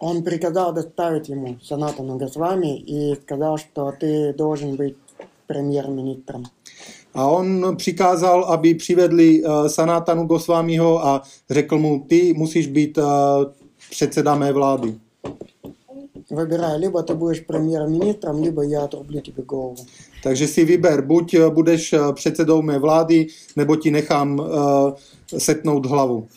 [0.00, 4.96] он, приказал доставить ему Санатану Госвами и сказал, что ты должен быть
[5.46, 6.44] премьер-министром.
[7.13, 13.05] A on přikázal, aby přivedli uh, Sanatanu Goswamiho a řekl mu, ty musíš být uh,
[13.89, 14.95] předseda mé vlády.
[16.31, 19.85] Выбирай, либо ты будешь премьер-министром, либо я отрублю тебе голову.
[20.23, 24.47] Takže si vyber, buď uh, budeš uh, předsedou mé vlády, nebo ti nechám uh,
[25.37, 26.27] setnout hlavu.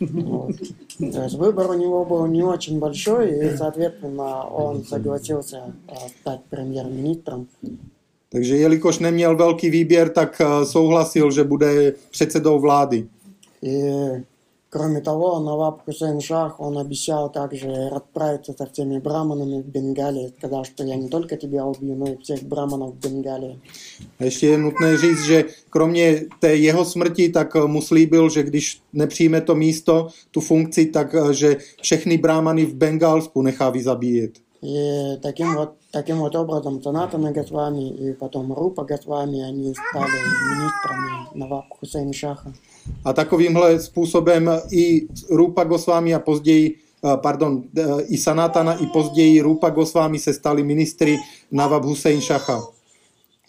[0.00, 0.56] Вот.
[0.98, 6.44] То есть выбор у него был не очень большой, и, соответственно, он согласился а, стать
[6.50, 7.48] премьер-министром.
[8.30, 13.06] Takže jelikož neměl velký výběr, tak uh, souhlasil, že bude předsedou vlády.
[13.62, 13.82] И,
[14.68, 20.32] кроме того, Наваб Хусейн Шах, он обещал также расправиться со всеми браманами в Бенгалии.
[20.38, 23.58] Сказал, что я не только тебя убью, но и всех браманов в Бенгалии.
[24.20, 28.42] A ještě je nutné říct, že kromě té jeho smrti, tak uh, mu slíbil, že
[28.42, 34.32] když nepřijme to místo, tu funkci, tak uh, že všechny brámany v Bengálsku nechá vyzabíjet.
[34.62, 41.37] И таким вот, таким вот образом Санатана Госвами и потом Рупа Госвами, они стали министрами
[41.37, 42.53] Наваб Хусейн Шаха.
[43.05, 46.75] A takovýmhle způsobem i Rupa Goswami a později,
[47.05, 51.17] eh, pardon, eh, i Sanatana i později Rupa Goswami se stali ministry
[51.51, 52.61] Nawab Hussein Shaha.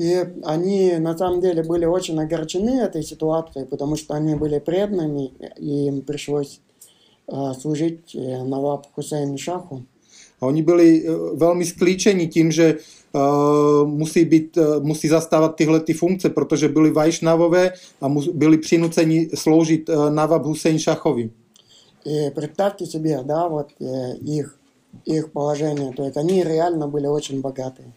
[0.00, 5.30] И они на самом деле были очень огорчены этой ситуацией, потому что они были преданными,
[5.58, 6.60] и им пришлось
[7.28, 9.82] э, служить э, Наваб Хусейн Шаху.
[10.41, 12.75] A oni byli eh, velmi sklíčeni tím, že
[13.13, 18.57] uh, musí, být, uh, musí zastávat tyhle ty funkce, protože byli Vajšnavové a mus, byli
[18.57, 21.29] přinuceni sloužit uh, Nawab Hussein Shahovi.
[22.05, 24.57] И представьте себе, да, вот э, их,
[25.05, 25.91] их положение.
[25.93, 27.91] То есть они реально были очень богатые.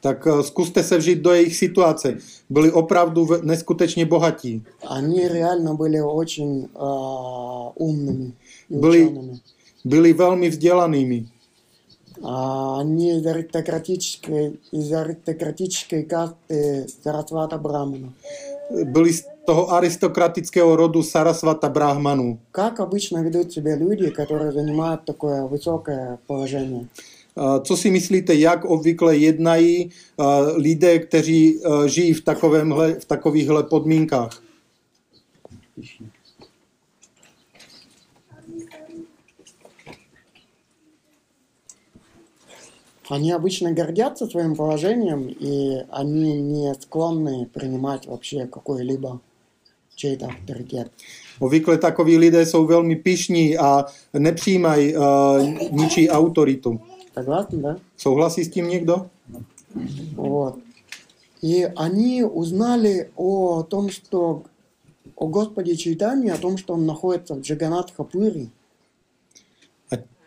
[0.00, 2.16] Tak uh, zkuste se vžít do jejich situace.
[2.50, 4.62] Byli opravdu ve- neskutečně bohatí.
[4.88, 8.32] Они реально были очень а, умными
[8.70, 9.38] и Были- учеными.
[9.84, 11.24] Byli velmi vzdělanými.
[12.22, 18.12] А, они из аристократической, из аристократической касты Сарасвата Брамана.
[18.84, 22.38] Byli z toho aristokratického rodu Sarasvata Brahmanů.
[22.52, 26.88] Как обычно ведут себя люди, которые занимают такое высокое положение?
[27.34, 33.04] Uh, Co si myslíte, jak obvykle jednají uh, lidé, kteří uh, žijí v, takovémhle, v
[33.04, 34.42] takovýchhle podmínkách?
[43.09, 49.19] Они обычно гордятся своим положением, и они не склонны принимать вообще какой-либо
[49.95, 50.91] чей-то авторитет.
[51.39, 55.01] Obvykle takoví lidé jsou velmi pišní a nepřijímají uh,
[55.71, 56.79] ničí autoritu.
[57.15, 57.77] Согласны, да?
[57.97, 59.07] Souhlasí s tím někdo?
[60.15, 60.55] Вот.
[61.41, 64.43] И они узнали о том, что
[65.15, 68.49] о Господе Чайтане, о том, что он находится в Джаганат Хапури.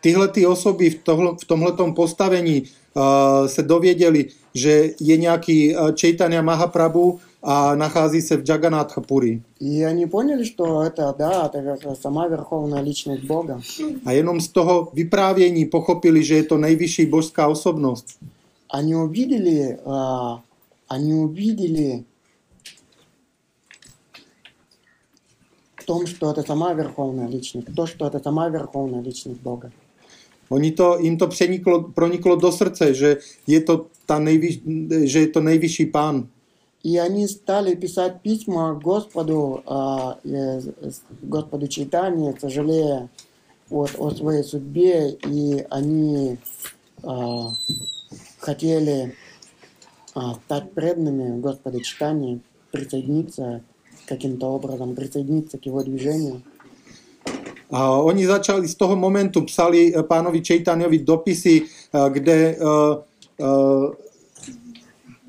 [0.00, 5.90] tyhle ty osoby v, tohle, v tomhletom postavení uh, se dověděli, že je nějaký uh,
[6.00, 9.42] Chaitanya Mahaprabhu a nachází se v Jagannath Puri.
[9.60, 13.60] И они поняли, что это, да, это вер- сама Верховная Личность Бога.
[14.04, 18.06] A jenom z toho vyprávění pochopili, že je to nejvyšší božská osobnost.
[18.70, 20.42] Они увидели, а,
[20.88, 22.04] они увидели
[25.80, 29.70] в том, что это сама Верховная Личность, то, что это сама Верховная Личность Бога.
[30.51, 34.59] Oni to, jim to přeniklo, proniklo do srdce, že je to, ta nejvyš,
[35.03, 36.27] že je to nejvyšší pán.
[36.83, 39.63] И они стали писать письма Господу,
[41.21, 43.07] Господу Чайтани, сожалея
[43.69, 46.37] вот, о своей судьбе, и они
[48.39, 49.15] хотели
[50.45, 52.41] стать преданными Господа Чайтани,
[52.71, 53.61] присоединиться
[54.07, 56.41] каким-то образом, присоединиться к его движению.
[57.70, 62.56] A oni začali z toho momentu, psali eh, pánovi Čejtaniovi dopisy, eh, kde eh,
[63.40, 64.06] eh,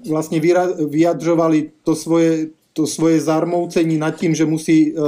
[0.09, 5.01] vlastně vyra- vyjadřovali to svoje, to svoje zarmoucení nad tím, že musí eh,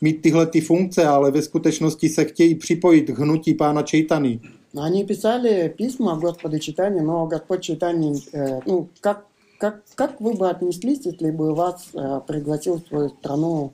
[0.00, 4.40] mít tyhle ty funkce, ale ve skutečnosti se chtějí připojit k hnutí pána Čejtany.
[4.76, 9.26] Они писали письма Господу Читания, но Господь Читания, э, ну, как,
[9.58, 13.72] как, как вы бы отнеслись, если бы вас э, пригласил в свою страну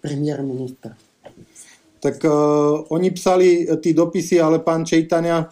[0.00, 0.96] премьер-министр?
[2.06, 2.30] Tak uh,
[2.88, 5.48] oni psali ty dopisy, ale pán Čejtania,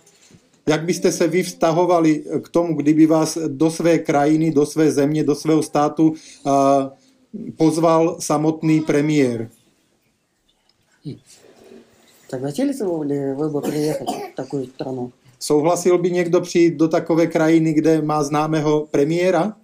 [0.66, 5.24] jak byste se vy vztahovali k tomu, kdyby vás do své krajiny, do své země,
[5.24, 6.52] do svého státu uh,
[7.56, 9.50] pozval samotný premiér?
[12.30, 15.12] Согласились бы ли вы бы приехать в такую страну?
[15.38, 19.56] Souhlasil by někdo přijít do takové krajiny, kde má známého premiéra?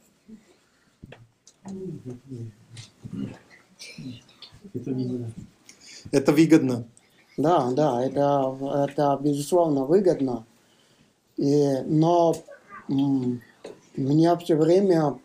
[4.74, 4.90] Je to
[6.11, 6.83] Výgodné.
[7.37, 8.55] Да, да, это,
[8.85, 10.45] это безусловно выгодно.
[11.37, 12.35] И, но
[13.95, 15.17] меня все время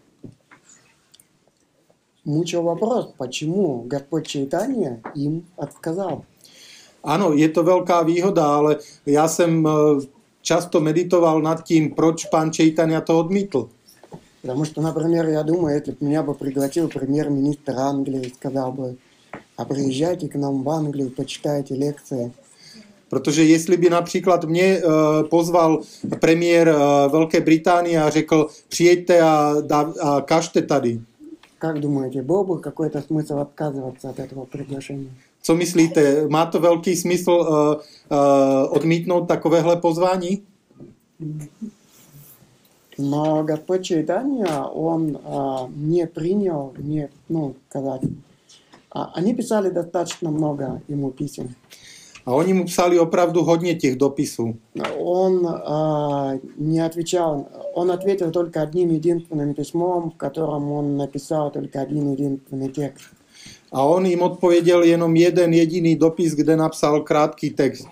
[2.24, 6.24] мучил вопрос, почему Господь Чайтания им отказал.
[7.03, 8.76] Ano, je to velká výhoda, ale
[9.07, 10.07] já jsem eh,
[10.43, 13.68] často meditoval nad tím, proč pán Čejtania to odmítl.
[14.43, 18.97] Потому что, например, я думаю, если бы меня бы пригласил премьер-министр Англии, сказал бы,
[19.57, 22.32] а приезжайте к нам в Англию, почитайте лекции.
[23.09, 24.84] Protože jestli by například mě eh,
[25.29, 25.82] pozval
[26.19, 31.01] premiér eh, Velké Británie a řekl, přijeďte a, dá- a kažte tady.
[31.59, 35.11] Как думаете, был бы какой-то смысл отказываться от этого приглашения?
[35.43, 40.41] Co myslíte, má to velký smysl uh, uh, odmítnout takovéhle pozvání?
[42.97, 48.01] Но Господь Чайтания, он а, не принял, не, ну, сказать.
[48.91, 51.55] А, они писали достаточно много ему писем.
[52.24, 54.57] A oni mu psali opravdu hodně těch dopisů.
[54.99, 61.80] Он а, не отвечал, он ответил только одним единственным письмом, в котором он написал только
[61.80, 63.05] один единственный текст.
[63.72, 67.89] A on jim odpověděl jenom jeden jediný dopis, kde napsal krátký text.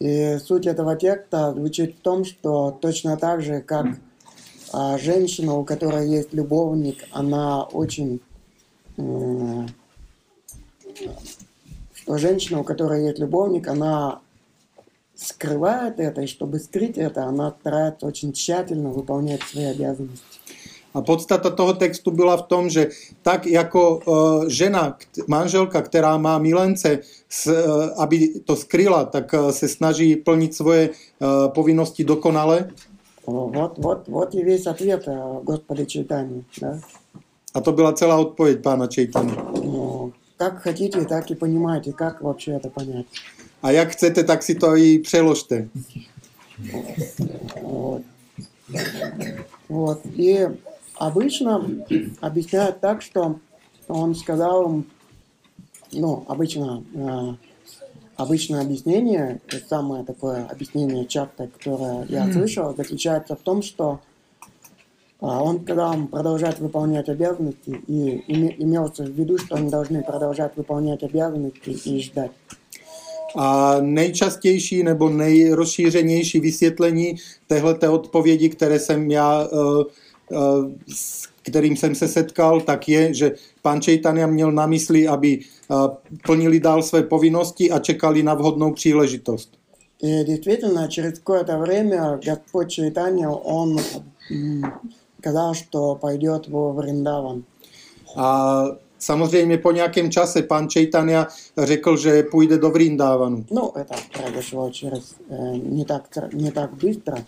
[0.00, 3.86] И суть этого текста звучит в том, что точно так же, как
[4.72, 8.20] а, женщина, у которой есть любовник, она очень...
[11.94, 14.20] что женщина, у которой есть любовник, она
[15.14, 20.24] скрывает это, и чтобы скрыть это, она старается очень тщательно выполнять свои обязанности.
[20.94, 22.88] A podstata toho textu byla v tom, že
[23.22, 29.50] tak jako uh, žena, manželka, která má milence, s, uh, aby to skryla, tak uh,
[29.50, 32.70] se snaží plnit svoje uh, povinnosti dokonale.
[33.26, 36.44] Вот, вот, вот и весь ответ э, Господа Чайтани.
[36.60, 36.80] Да?
[37.54, 39.32] A to byla celá odpověď pána Čejtany.
[39.64, 40.12] Ну,
[40.42, 43.06] как хотите, так и понимаете, как вообще это понять.
[43.60, 45.68] A jak chcete, tak si to i přeložte.
[47.62, 48.02] Вот.
[49.68, 50.00] Вот.
[50.16, 50.48] И
[50.98, 51.64] обычно
[52.20, 53.38] объясняют так, что
[53.88, 54.86] он сказал им,
[55.92, 57.34] ну, обычно, э,
[58.16, 64.00] обычное объяснение, то самое такое объяснение часто, которое я слышал, заключается в том, что а,
[65.21, 70.51] он, когда он продолжает выполнять обязанности, и име- имелся в виду, что они должны продолжать
[70.55, 72.31] выполнять обязанности и ждать.
[73.35, 77.15] A nejčastější nebo nejrozšířenější vysvětlení
[77.47, 79.83] téhleté odpovědi, které jsem já, eh,
[80.31, 80.37] eh,
[80.87, 85.75] s kterým jsem se setkal, tak je, že pán Čejtania měl na mysli, aby eh,
[86.25, 89.49] plnili dál své povinnosti a čekali na vhodnou příležitost.
[90.03, 93.79] И действительно, через какое-то время Господь Чайтанья, он
[94.31, 94.61] м,
[95.22, 97.44] сказал, что пойдет во Вриндаван.
[98.16, 98.66] A
[98.98, 103.44] samozřejmě po nějakém čase pan Chaitanya řekl, že půjde do Vrindávanu.
[103.50, 106.02] Ну, это произошло через э, не так
[106.32, 107.18] не так быстро.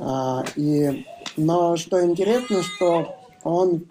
[0.00, 1.04] А, и,
[1.36, 3.06] но что интересно, что
[3.42, 3.82] он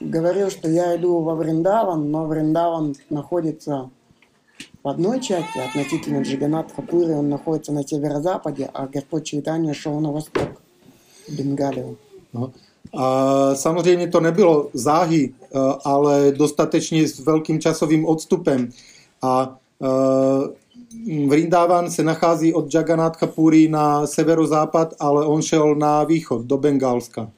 [0.00, 3.90] говорил, что я иду во Вриндаван, но Вриндаван находится
[4.82, 10.12] в одной части относительно Джиганатха Пури, он находится на северо-западе, а Господь Чайтанья шел на
[10.12, 10.62] восток,
[11.27, 11.97] в Бенгалию.
[12.33, 12.51] No.
[12.93, 18.69] A samozřejmě to nebylo záhy, eh, ale dostatečně s velkým časovým odstupem.
[19.21, 20.63] A eh,
[21.27, 27.29] Vrindavan se nachází od Jagannatha Puri na severozápad, ale on šel na východ, do Bengálska.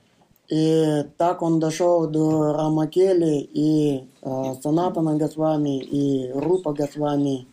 [0.51, 7.47] И так он дошел до Рамакели, и э, Санатана Госвами, и Рупа Госвами.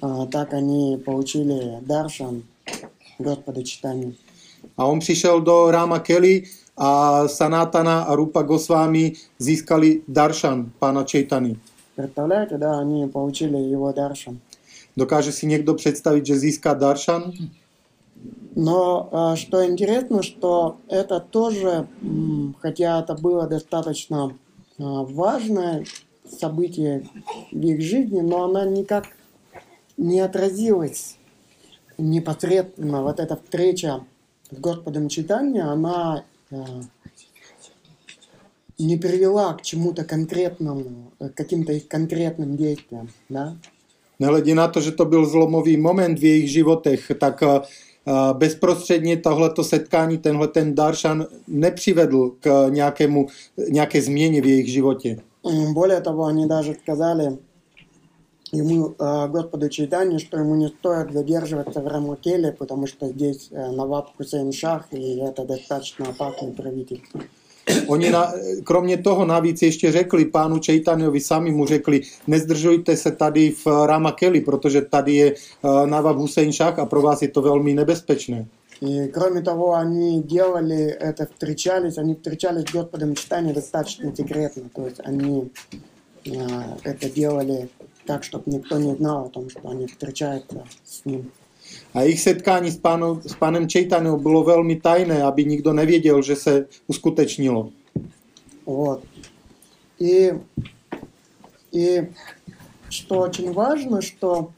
[0.00, 2.42] А, так они получили Даршан
[3.18, 4.14] Господа Читания.
[4.81, 6.43] A on přišel do Rama Kelly
[6.77, 11.55] a Sanatana a Rupa Goswami získali darshan pána Chaitany.
[11.95, 14.39] Представляете, да, они получили его Даршан.
[14.97, 17.33] Dokáže si někdo představit, že získá darshan?
[18.55, 21.87] Но что интересно, что это тоже,
[22.59, 24.35] хотя это было достаточно
[24.79, 25.85] а, важное
[26.39, 27.03] событие
[27.51, 29.05] в их жизни, но она никак
[29.97, 31.17] не отразилась
[31.97, 33.03] непосредственно.
[33.03, 34.01] Вот эта встреча
[34.50, 36.56] с Господом Читания, она а,
[38.78, 43.56] не привела к чему-то конкретному, э, к каким-то их конкретным действиям, да?
[44.18, 47.60] Nehledě na to, že to byl zlomový moment v jejich životech, tak eh,
[48.06, 53.26] eh, bezprostředně tohleto setkání, tenhle ten darshan nepřivedl k nějakému,
[53.68, 55.16] nějaké změně v jejich životě.
[55.46, 57.38] М, Более того, они даже сказали
[58.51, 63.71] ему, э, Господу Чайтанию, что ему не стоит задерживаться в Рамакеле, потому что здесь э,
[63.71, 67.01] Наваб Хусейн Шах, и это достаточно опасный правитель.
[67.87, 68.33] Oni na,
[68.63, 74.11] kromě toho navíc ještě řekli pánu Čejtaniovi, sami mu řekli, nezdržujte se tady v Rama
[74.11, 78.45] Kelly, protože tady je uh, Nawab Hussein Shah a pro vás je to velmi nebezpečné.
[78.81, 84.87] И кроме того, они делали это, встречались, они встречались с Господом Читания достаточно секретно, то
[84.87, 85.51] есть они
[86.25, 86.31] э,
[86.83, 87.69] это делали
[88.11, 91.31] так, чтобы никто не знал о том, что они встречаются с ним.
[91.93, 96.35] A jejich setkání s, pánu, s pánem Čejtaniou bylo velmi tajné, aby nikdo nevěděl, že
[96.35, 97.69] se uskutečnilo.
[98.65, 99.03] Вот.
[99.99, 100.33] И,
[101.71, 102.11] и
[102.89, 104.51] что очень важно, что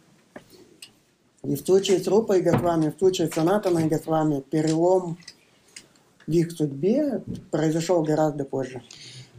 [1.44, 5.18] и в случае с Рупой Госвами, в случае с Санатаной Госвами перелом
[6.28, 8.82] в их судьбе произошел гораздо позже.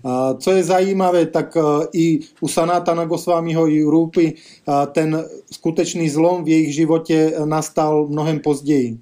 [0.04, 5.26] A co je zajímavé, tak uh, i u Sanatana Goswamiho i u Rupy uh, ten
[5.52, 9.00] skutečný zlom v jejich životě uh, nastal mnohem později.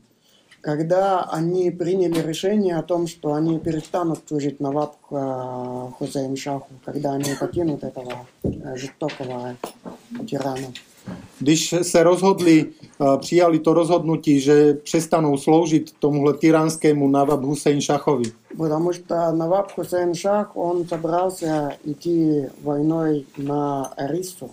[0.62, 7.14] Когда они приняли решение о том, что они перестанут служить Наваб э, Хусейн Шаху, когда
[7.14, 9.56] они покинут этого э, жестокого
[10.28, 10.68] тирана.
[11.40, 18.32] Když se rozhodli, uh, přijali to rozhodnutí, že přestanou sloužit tomuhle tyranskému Nawab Hussein Šachovi.
[18.58, 24.50] Потому что Наваб Хусейн Шах, он собрался идти войной на Арису.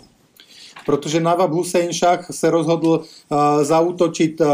[0.85, 4.47] Protože Nawab Hussein Šach se rozhodl uh, zautočit uh,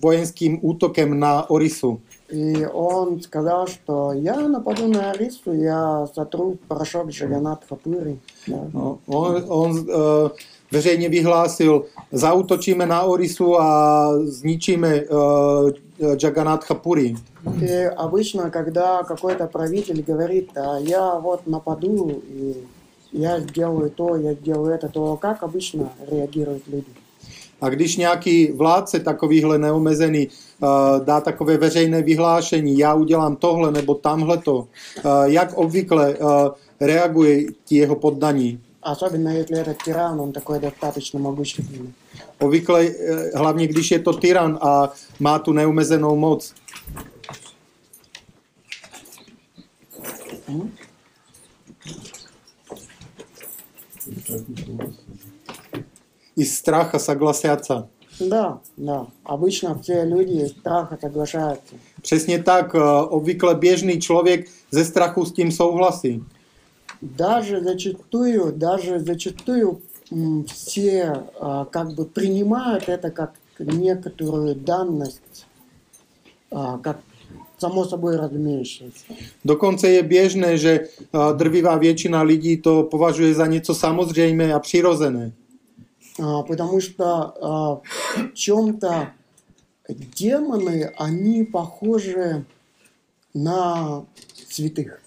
[0.00, 2.00] vojenským útokem na Orisu.
[2.30, 8.18] И он сказал, что я нападу на Арису, я сотру в порошок Джаганат Хапури.
[8.46, 8.68] Да.
[8.72, 10.30] No, on on uh,
[10.72, 15.70] veřejně vyhlásil, zautočíme na Orisu a zničíme uh,
[16.22, 17.16] Jagannatha Puri.
[17.62, 22.54] И обычно, когда какой-то правитель говорит, а я вот нападу, и
[23.12, 26.92] я сделаю то, я сделаю это, то как обычно реагируют люди?
[27.60, 30.68] A když nějaký vládce takovýhle neomezený uh,
[31.04, 34.66] dá takové veřejné vyhlášení, já udělám tohle nebo tamhleto, uh,
[35.24, 36.30] jak obvykle uh,
[36.80, 38.60] reaguje ti jeho poddaní?
[38.82, 41.92] Особенно если этот тиран, он такой достаточно могущественный.
[42.38, 46.54] Obvykle, eh, hlavně když je to tyran a má tu neomezenou moc.
[56.36, 57.88] Из страха согласятся.
[58.20, 59.06] Да, да.
[59.24, 61.74] Обычно все люди из страха соглашаются.
[62.02, 66.24] Přesně tak, eh, obvykle běžný člověk ze strachu s tím souhlasí.
[67.03, 69.81] Даже зачастую, даже зачастую
[70.47, 75.45] все а, как бы принимают это как некоторую данность,
[76.49, 76.99] а, как
[77.57, 79.05] само собой разумеющееся.
[79.43, 85.31] Dokonce je běžné, že eh, drvivá většina lidí to považuje za něco samozřejmé a přirozené.
[86.19, 89.07] А, потому что а, в чем-то
[89.89, 92.45] демоны, они похожи
[93.33, 94.05] на
[94.49, 95.02] святых.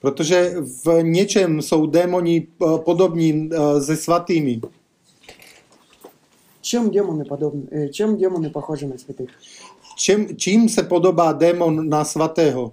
[0.00, 4.60] Protože v něčem jsou démoni eh, podobní eh, se svatými.
[6.60, 7.62] Чем демоны подобны?
[7.70, 9.30] э, чем демоны похожи на святых?
[9.96, 12.72] Čem, čím se podobá démon na svatého?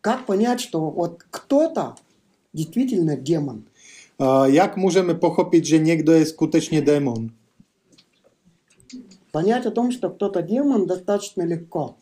[0.00, 1.94] Как понять, что вот кто-то
[2.52, 3.64] действительно демон?
[4.20, 7.30] Eh, Jak můžeme pochopit, že někdo je skutečně démon?
[9.33, 11.95] Понять о том, что кто-то демон, достаточно легко.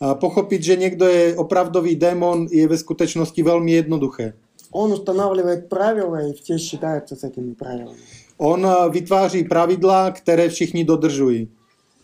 [0.00, 4.32] A pochopit, že někdo je opravdový démon, je ve skutečnosti velmi jednoduché.
[4.70, 7.98] Он устанавливает правила, и все считаются с этими правилами.
[8.36, 11.48] On eh, vytváří pravidla, které všichni dodržují.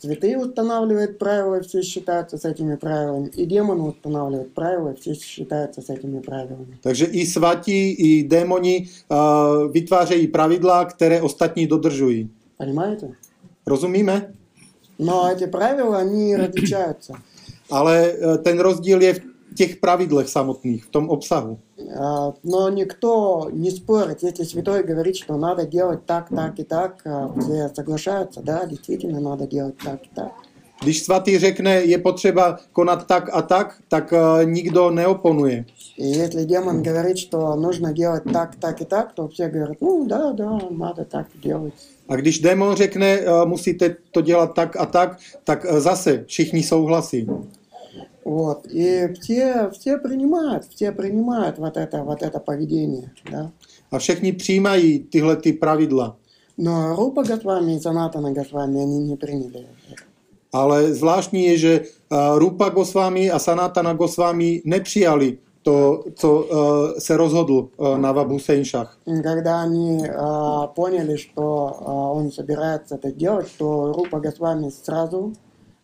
[0.04, 3.30] Святые устанавливают правила, и все считаются с этими правилами.
[3.36, 6.78] И демоны устанавливают правила, и все считаются с этими правилами.
[6.80, 12.30] Takže i svatí, i démoni uh, vytvářejí pravidla, které ostatní dodržují.
[12.58, 13.10] Понимаете?
[13.66, 14.32] Rozumíme?
[14.98, 17.14] Но эти правила, они различаются.
[17.70, 19.20] Ale eh, ten rozdíl je v
[19.54, 21.58] těch pravidlech samotných, v tom obsahu.
[21.98, 27.02] А, Но никто не спорит, если святой говорит, что надо делать так, так и так,
[27.06, 30.32] а, все соглашаются, да, действительно надо делать так и так.
[30.82, 35.64] Když svatý řekne, je potřeba konat tak a tak, tak uh, nikdo neoponuje.
[35.98, 40.06] И если демон говорит, что нужно делать так, так и так, то все говорят, ну
[40.06, 41.74] да, да, надо так делать.
[42.08, 46.62] A když démon řekne, uh, musíte to dělat tak a tak, tak uh, zase všichni
[46.62, 47.26] souhlasí.
[48.24, 48.66] Вот.
[48.70, 53.50] И все, все принимают, все принимают вот это, вот это поведение, да.
[53.90, 56.16] A všichni přijímají tyhle ty pravidla.
[56.58, 60.02] Но Рупа Госвами и Санатана Госвами, они не приняли это.
[60.52, 67.17] Ale zvláštní je, že uh, Rupa Goswami a Sanatana Goswami nepřijali to, co uh, se
[67.17, 68.87] rozhodl Nawab Hussein Shah.
[69.05, 75.33] И Когда они а, поняли, что а, он собирается это делать, то Рупа Госвами сразу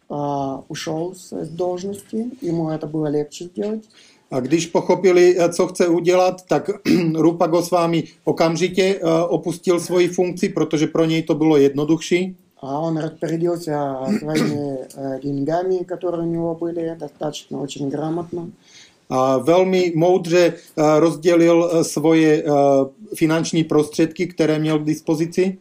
[0.09, 3.83] а, ушел с с должности, ему это было легче сделать.
[4.31, 6.69] A když pochopili, eh, co chce udělat, tak
[7.15, 12.35] Rupa Goswami okamžitě uh, opustil svoji funkci, protože pro něj to bylo jednodušší.
[12.61, 18.49] А он распорядился своими э, деньгами, которые у него были, достаточно очень грамотно.
[19.43, 22.53] Velmi moudře uh, rozdělil uh, svoje uh,
[23.15, 25.57] finanční prostředky, které měl k dispozici.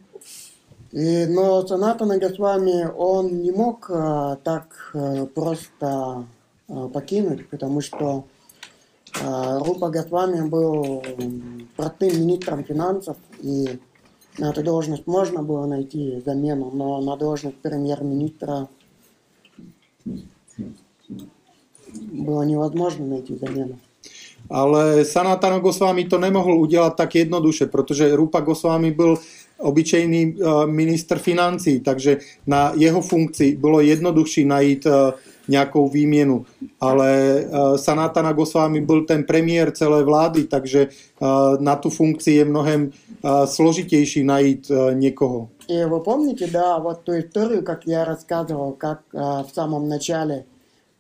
[0.93, 3.91] И, но Санатана Госвами он не мог
[4.43, 4.97] так
[5.35, 6.25] просто
[6.93, 8.25] покинуть, потому что
[9.23, 11.03] а, Рупа Госвами был
[11.77, 13.79] простым министром финансов, и
[14.39, 18.69] на эту должность можно было найти замену, но на должность премьер-министра
[22.12, 23.80] было невозможно найти замену.
[24.50, 29.18] Ale Sanatana Goswami to nemohl udělat tak jednoduše, protože Rupa Goswami byl
[29.58, 32.18] obyčejný uh, ministr financí, takže
[32.48, 34.94] na jeho funkci bylo jednodušší najít uh,
[35.48, 36.46] nějakou výměnu.
[36.82, 40.88] Ale uh, Sanatana Goswami byl ten premiér celé vlády, takže
[41.20, 41.28] uh,
[41.60, 45.50] na tu funkci je mnohem uh, složitější najít uh, někoho.
[45.70, 50.46] И вы помните, да, вот ту историю, как я рассказывал, как а, в самом начале,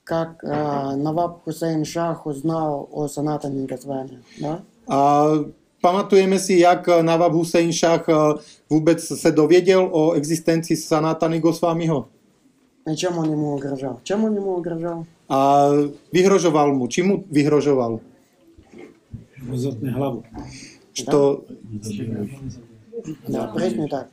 [0.03, 4.63] как а, Наваб Хусейн Шах узнал о Санатане Госвами, да?
[4.87, 5.29] A
[5.81, 12.07] pamatujeme si, jak Nawab Hussein Shah uh, vůbec se dověděl o existenci Sanatany Goswamiho.
[12.91, 13.99] И чем он ему угрожал?
[14.03, 15.05] Чем он ему угрожал?
[15.29, 15.69] A
[16.11, 16.87] vyhrožoval mu.
[16.87, 17.99] Čím mu vyhrožoval?
[19.53, 20.23] Zatne hlavu.
[20.93, 21.43] Что
[23.27, 24.07] Да, пресс не так.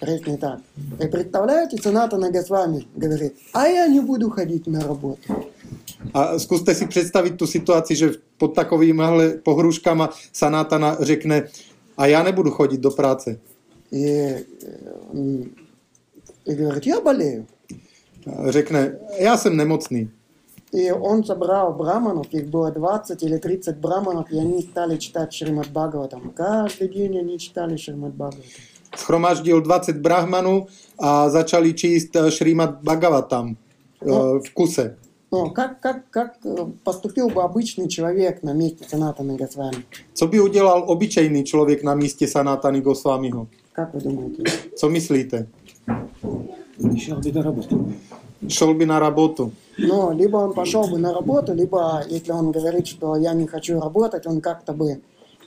[0.00, 0.58] Пресс не так.
[1.04, 5.46] И представляете, Санатана Госвами говорит, а я не буду ходить на работу.
[6.14, 11.48] A zkuste si představit tu situaci, že pod takovýmhle pohruškama Sanatana řekne
[11.96, 13.38] a já nebudu chodit do práce.
[13.92, 14.44] И, э,
[15.14, 15.50] м,
[16.46, 17.46] и говорит, я болею.
[18.26, 20.10] A Řekne, já jsem nemocný.
[20.71, 25.69] И он собрал браманов, их было 20 или 30 браманов, и они стали читать Шримад
[25.69, 26.31] Бхагаватам.
[26.35, 28.43] Каждый день они читали Шримад Бхагаватам.
[28.95, 30.67] Schromáždil 20 brahmanů
[30.99, 33.55] a začali číst Šrýmat Bhagavatam
[34.01, 34.95] eh, v kuse.
[35.31, 39.83] Ну, как, как, как э, поступил бы обычный человек на месте Санатана Госвами?
[40.13, 43.47] Co by udělal obyčejný člověk na místě Sanatany Goswamiho?
[43.73, 44.43] Как вы думаете?
[44.75, 45.47] Co myslíte?
[46.97, 47.75] Šel by do roboty.
[48.48, 49.52] Šel by na robotu.
[49.78, 53.80] Ну, либо он пошел бы на работу, либо, если он говорит, что я не хочу
[53.80, 55.00] работать, он как-то бы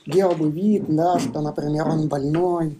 [0.06, 2.76] делал бы вид, да, что, например, он больной.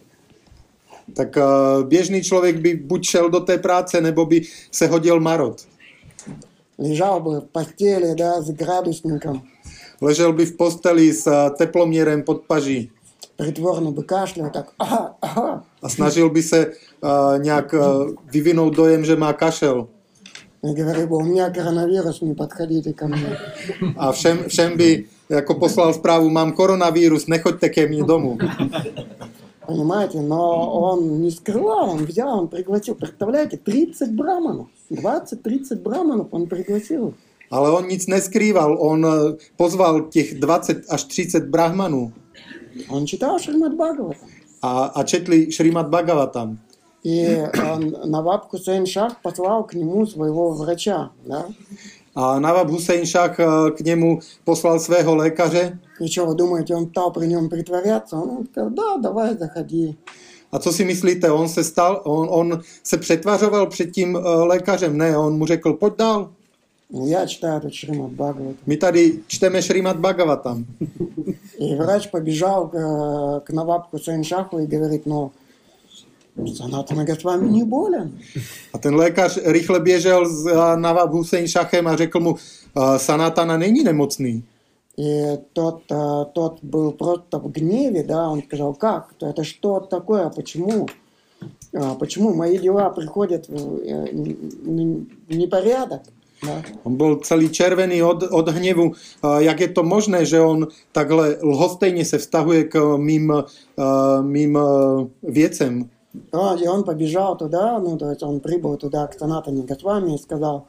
[1.15, 5.67] Tak uh, běžný člověk by buď šel do té práce, nebo by se hodil marot.
[6.79, 9.43] Лежал бы в постели, да, с градусником.
[10.01, 12.91] Ležel by v posteli s uh, teploměrem pod paží.
[13.39, 15.65] притворно бы кашлял, так, ага, ага.
[15.83, 19.89] a snažil by se uh, nějak uh, vyvinout dojem, že má kašel.
[20.64, 23.38] Бы, у меня коронавирус, не подходите ко мне.
[23.98, 28.38] A všem, všem by jako poslal zprávu, mám koronavírus, nechoďte ke mně domů.
[29.66, 36.48] Понимаете, но он не скрывал, он взял, он пригласил, представляете, 30 браманов, 20-30 браманов он
[36.48, 37.14] пригласил.
[37.52, 39.08] Ale on nic neskrýval, on
[39.58, 42.14] pozval těch 20 až 30 brahmanů
[42.90, 44.26] Он читал Шримад Бхагавата.
[44.62, 46.60] a, a četli Šrimad Bhagavatam.
[47.05, 47.39] И
[47.73, 51.47] он, Наваб Хусейн Шах послал к нему своего врача, да?
[52.15, 55.79] A Nawab Hussein Shah eh, k němu poslal svého lékaře.
[56.01, 58.17] И что, вы думаете, он стал при нем притворяться?
[58.17, 59.95] Он сказал, да, давай, заходи.
[60.53, 64.99] A co si myslíte, on se stal, on, on se přetvařoval před tím eh, lékařem?
[64.99, 66.31] Ne, on mu řekl, pojď dál,
[66.91, 68.57] Ну, Я читаю этот Шримад Бхагават.
[68.67, 70.65] my tady čteme Šrimad Bhagavatam.
[71.59, 75.31] И врач побежал к, к Наваб Хусейн Шаху и говорит, ну,
[76.57, 78.19] Санатана Госвами не болен.
[78.73, 83.85] A ten lékař rychle běžel za Nawab Hussein Šachem a řekl mu, "Eh, Sanatana není
[83.85, 84.43] nemocný.
[85.01, 89.81] И тот, а, тот был просто в гневе, да, он сказал, как, То это что
[89.81, 90.87] такое, почему,
[91.81, 94.09] А, почему мои дела приходят в э,
[94.67, 96.01] н- в непорядок,
[96.47, 96.63] да?
[96.83, 98.93] On byl celý červený od, od hněvu.
[98.93, 104.59] Eh, Jak je to možné, že on takhle lhostejně se vztahuje k mým, eh, mým
[104.59, 105.91] eh, věcem?
[106.33, 110.19] А, И он побежал туда, ну, то есть он прибыл туда к Санатане Госвами и
[110.19, 110.67] сказал,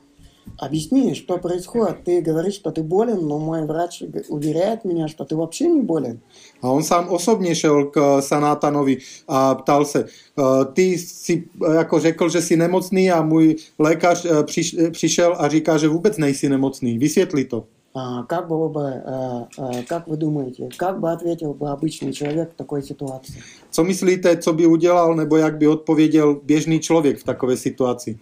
[0.57, 5.23] объясни, что происходит, ты говоришь, что ты болен, но мой врач г- уверяет меня, что
[5.25, 6.19] ты вообще не болен.
[6.61, 11.99] A on sám osobně šel k Sanátanovi a ptal se, "Eh, ty si eh, jako
[11.99, 16.17] řekl, že jsi nemocný a můj lékař eh, přiš, eh, přišel a říká, že vůbec
[16.17, 16.97] nejsi nemocný.
[16.97, 17.65] Vysvětli to.
[17.97, 22.53] А, как было бы, а, а, как вы думаете, как бы ответил бы обычный человек
[22.53, 23.42] в такой ситуации?
[23.70, 28.18] Co myslíte, co by udělal, nebo jak by odpověděl běžný člověk v takové situaci?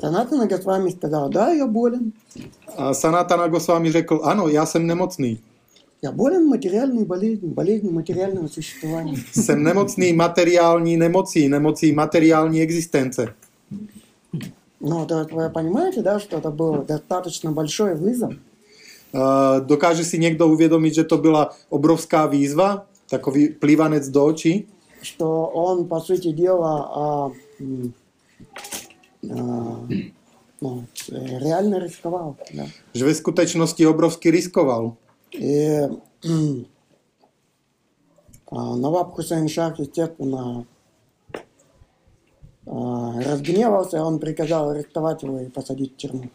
[0.00, 2.12] Санатана Госвами сказал, да, я болен.
[2.76, 5.38] A Sanatana Goswami řekl, ano, já jsem nemocný.
[6.02, 9.16] Я болен материальной болезнью, болезнью материального существования.
[9.32, 13.34] Jsem nemocný materiální nemocí, nemocí materiální existence.
[14.80, 18.34] Ну, то есть вы понимаете, да, что это был достаточно большой вызов.
[19.15, 24.67] Eh, Dokáže si někdo uvědomit, že to byla obrovská výzva, takový plývanec do očí,
[25.01, 27.29] что он, по сути дела, а,
[27.59, 27.93] м,
[29.31, 29.87] а,
[30.61, 32.35] ну, э, реально рисковал.
[32.53, 32.63] Да.
[32.93, 34.93] že ve skutečnosti obrovsky riskoval.
[35.33, 35.65] И
[36.25, 36.65] м,
[38.51, 40.65] а, Наваб Хусейн Шах, естественно,
[42.67, 46.29] а, разгневался, он приказал арестовать его и посадить в тюрьму.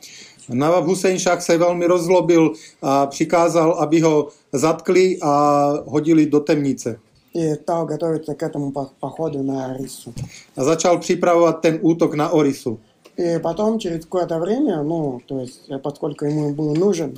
[0.49, 2.53] Nawab Hussein Shah se velmi rozlobil
[2.83, 6.99] a přikázal, aby ho zatkli a hodili do temnice.
[7.35, 10.13] И стал готовиться к этому по- походу на Арису.
[10.57, 12.79] A začal připravovat ten útok na Orisu.
[13.19, 17.15] И потом, через какое-то время, ну, то есть, э, поскольку ему был нужен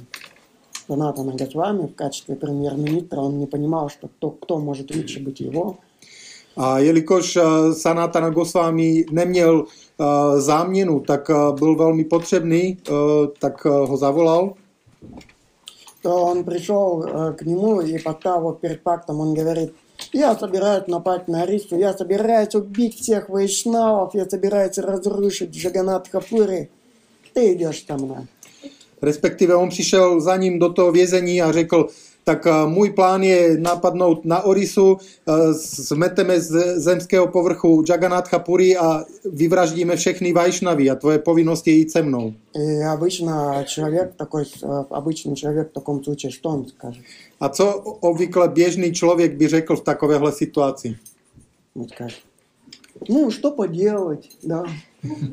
[0.87, 5.77] Санатана Госвами в качестве премьер-министра, он не понимал, что кто, кто может лучше быть его.
[6.57, 7.43] A jelikož eh,
[7.75, 9.82] Sanatana Goswami neměl eh,
[10.37, 12.93] záměnu, tak eh, byl velmi potřebný, eh,
[13.39, 14.55] tak eh, ho zavolal
[16.03, 19.73] То он пришел э, к нему и поставил его перед фактом, он говорит,
[20.13, 26.71] я собираюсь напасть на Арису, я собираюсь убить всех вайшнавов, я собираюсь разрушить Джаганат Хапури.
[27.35, 28.27] Ты идешь со мной.
[29.03, 31.89] respektive on přišel za ním do toho vězení a řekl,
[32.29, 35.33] tak eh, můj plán je napadnout na Orisu, eh,
[35.89, 41.93] zmeteme z zemského povrchu Jagannath Puri a vyvraždíme všechny Vajšnavy a tvoje povinnost je jít
[41.93, 42.33] se mnou.
[42.55, 47.05] И обычно человек такой, э, обычный человек в таком случае, что он скажет?
[47.41, 50.97] A co obvykle běžný člověk by řekl v takovéhle situaci?
[51.77, 52.19] Он скажет,
[53.09, 54.65] ну, что поделать, да.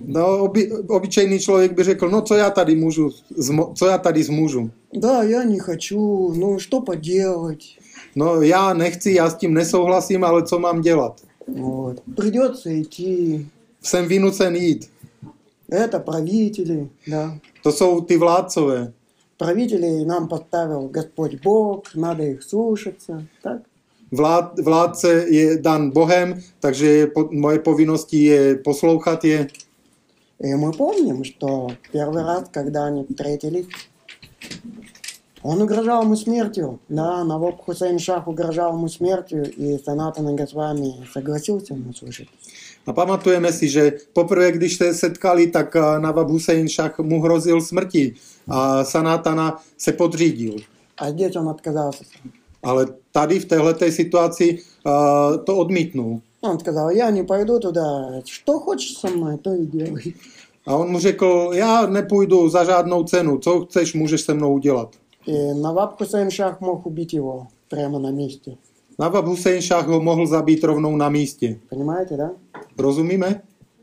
[0.06, 4.24] No, oby, obyčejný člověk by řekl, no co já tady můžu, zmo- co já tady
[4.24, 4.72] zmůžu?
[4.94, 7.64] Да, я не хочу, ну, что поделать?
[8.16, 11.22] No já nechci, já s tím nesouhlasím, ale co mám dělat?
[11.48, 12.02] Вот.
[12.16, 13.46] Придется идти.
[13.84, 14.90] Jsem vynucen jít.
[15.72, 17.38] Это правители, да.
[17.64, 18.94] To jsou ty vládcové.
[19.38, 23.24] Правителей нам поставил Господь Бог, надо их слушаться.
[23.44, 23.62] Так?
[24.12, 29.48] Vlád, vládce je dan Bohem, takže je, po, moje povinností je poslouchat je.
[30.40, 33.68] И мы помним, что первый раз, когда они встретились,
[35.42, 36.80] он угрожал ему смертью.
[36.90, 42.28] Да, Навоб Хусейн Шах угрожал ему смертью, и Санатана Госвами согласился ему слушать.
[42.86, 47.62] A pamatujeme si, že poprvé, když se setkali, tak eh, Nawab Hussein Shah mu hrozil
[47.62, 48.16] smrti
[48.48, 50.56] a Sanatana se podřídil.
[50.98, 52.04] А здесь он отказался.
[52.64, 56.22] Ale tady v téhleté situaci uh, to odmítnul.
[56.42, 60.14] Он сказал, я не пойду туда, что хочешь со мной, то и делай.
[60.68, 64.96] A on mu řekl, já nepůjdu za žádnou cenu, co chceš, můžeš se mnou udělat.
[65.28, 68.58] И Наваб Хусейн Шах мог убить его прямо на месте.
[69.00, 71.60] Nawab Hussein Shah ho mohl zabít rovnou na místě.
[71.70, 72.32] Понимаете, да?
[72.78, 73.42] Rozumíme?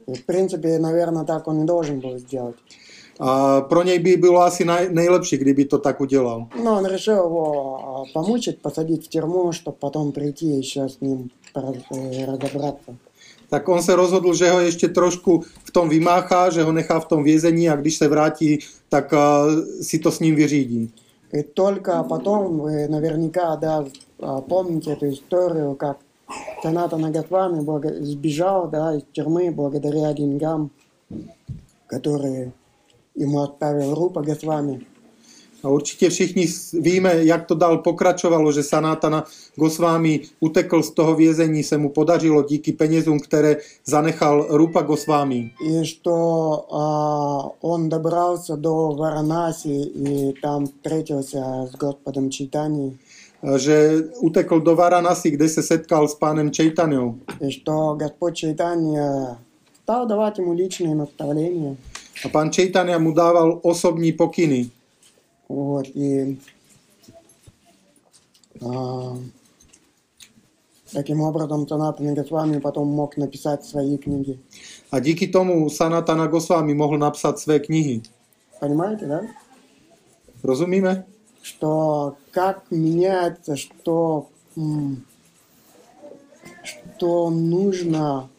[0.08, 2.56] И, в принципе, наверное, так он и должен был сделать.
[3.19, 6.47] A pro něj by bylo asi nej, nejlepší, kdyby to tak udělal.
[6.63, 11.29] Но он решил его а, помучить, посадить в тюрьму, чтобы потом прийти еще с ним
[12.25, 12.95] разобраться.
[13.49, 17.05] Tak on se rozhodl, že ho ještě trošku v tom vymáchá, že ho nechá v
[17.05, 18.59] tom vězení a když se vrátí,
[18.89, 19.19] tak uh,
[19.81, 20.91] si to s ním vyřídí.
[21.33, 23.85] И только потом вы наверняка, да,
[24.19, 25.97] а, помните эту историю, как
[26.63, 27.61] Таната Нагатвами
[28.03, 30.71] сбежал, да, из тюрьмы благодаря деньгам,
[31.87, 32.53] которые
[33.17, 34.79] i mu odpravil rupa Goswami.
[35.63, 39.23] A určitě všichni víme, jak to dál pokračovalo, že Sanatana
[39.55, 45.51] Goswami utekl z toho vězení, se mu podařilo díky penězům, které zanechal Rupa Goswami.
[45.65, 46.01] I že
[47.61, 51.37] on dobral se do Varanasi a tam třetil se
[51.71, 52.97] s Gospodem Čitání.
[53.57, 57.15] Že utekl do Varanasi, kde se setkal s pánem Čejtaniou.
[57.41, 57.59] I že
[57.95, 59.37] Gospod Čejtání eh,
[59.83, 61.77] stal dávat mu ličné nastavení.
[62.24, 64.70] A pán Čejtania mu dával osobní pokyny.
[65.48, 66.38] Вот, и
[68.60, 69.16] а,
[70.92, 74.38] таким образом Санатана Госвами потом мог написать свои книги.
[74.92, 78.02] A díky tomu Sanatana Gosvámi mohl napsat své knihy.
[78.60, 79.20] Понимаете, да?
[80.42, 81.04] Rozumíme?
[81.42, 85.04] Что как меняется, что, м,
[86.62, 88.30] что нужно,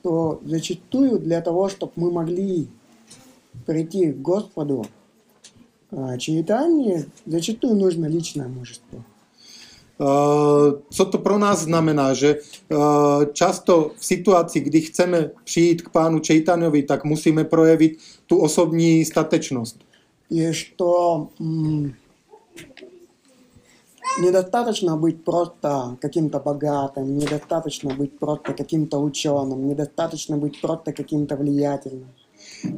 [0.00, 2.68] что зачастую для того, чтобы мы могли
[3.66, 4.86] прийти к Господу,
[5.90, 9.04] а, чаитание, зачастую нужно личное мужество.
[10.00, 15.88] Uh, co to pro nás znamená, že uh, často v situaci, kdy chceme přijít k
[15.88, 19.78] pánu Čejtanovi, tak musíme projevit tu osobní statečnost.
[20.30, 21.28] И что
[24.18, 32.08] недостаточно быть просто каким-то богатым, недостаточно быть просто каким-то ученым, недостаточно быть просто каким-то влиятельным.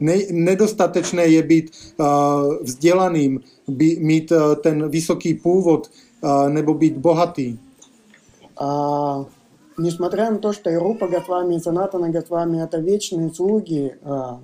[0.00, 1.70] Ne, nedostatečné je být
[2.00, 2.06] uh,
[2.62, 5.90] vzdělaným, by, mít uh, ten vysoký původ
[6.22, 7.58] uh, nebo být bohatý.
[8.60, 9.24] А,
[9.78, 14.38] несмотря на то, что и Рупа Госвами, и Санатана Госвами это вечные слуги а,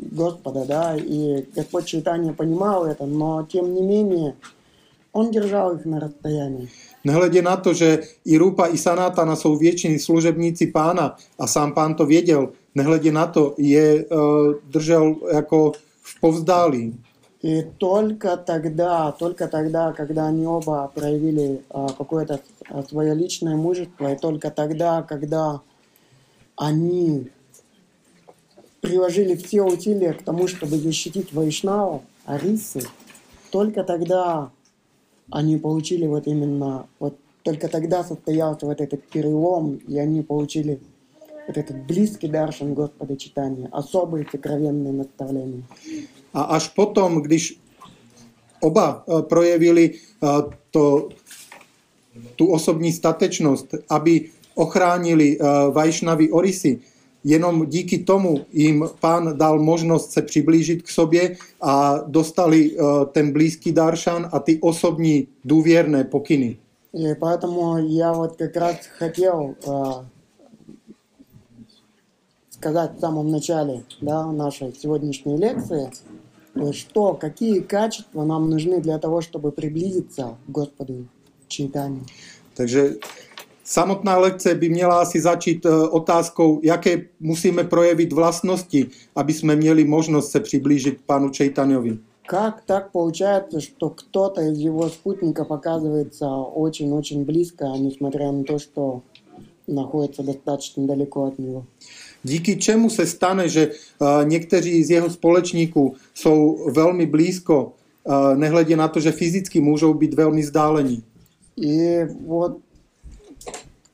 [0.00, 4.34] Господа, да, и Господь Чайтанья понимал это, но тем не менее
[5.16, 6.68] он держал их на расстоянии.
[7.04, 11.94] Nehledě na to, že i Rupa, i Sanatana jsou většiní služebníci pána a sám pán
[11.94, 16.94] to věděl, nehledě na to je uh, držel jako v povzdálí.
[17.42, 22.40] И только тогда, только тогда, когда они оба проявили а, какое-то
[22.70, 25.60] а, свое личное мужество, и только тогда, когда
[26.56, 27.30] они
[28.80, 32.82] приложили все усилия к тому, чтобы защитить Вайшнава, Арисы,
[33.52, 34.50] только тогда
[35.30, 40.80] они получили вот именно, вот только тогда состоялся вот этот перелом, и они получили
[41.46, 45.62] вот этот близкий даршан Господа читания, особые сокровенные наставления.
[46.74, 47.58] Potom, když
[48.60, 50.28] oba eh, projevili eh,
[50.70, 51.08] to,
[52.36, 56.80] tu osobní statečnost, aby ochránili eh, Vajšnavy Orisy,
[57.26, 63.32] jenom díky tomu jim pán dal možnost se přiblížit k sobě a dostali eh, ten
[63.32, 66.56] blízký daršan a ty osobní důvěrné pokyny.
[66.92, 70.06] И поэтому я вот как раз хотел а,
[72.48, 75.90] сказать в самом начале да, нашей сегодняшней лекции,
[76.72, 81.06] что, какие качества нам нужны для того, чтобы приблизиться к Господу
[81.48, 82.00] Чайтани.
[82.54, 82.96] Takže
[83.65, 89.83] samotná lekce by měla asi začít eh, otázkou, jaké musíme projevit vlastnosti, aby jsme měli
[89.83, 91.97] možnost se přiblížit panu Čejtaňovi.
[92.27, 99.01] Как так получается, что кто-то из его спутников оказывается очень-очень близко, несмотря на то, что
[99.67, 101.65] находится достаточно далеко от него?
[102.23, 108.77] Díky čemu se stane, že eh, někteří z jeho společníků jsou velmi blízko, eh, nehledě
[108.77, 111.03] na to, že fyzicky můžou být velmi vzdálení.
[111.57, 112.57] И вот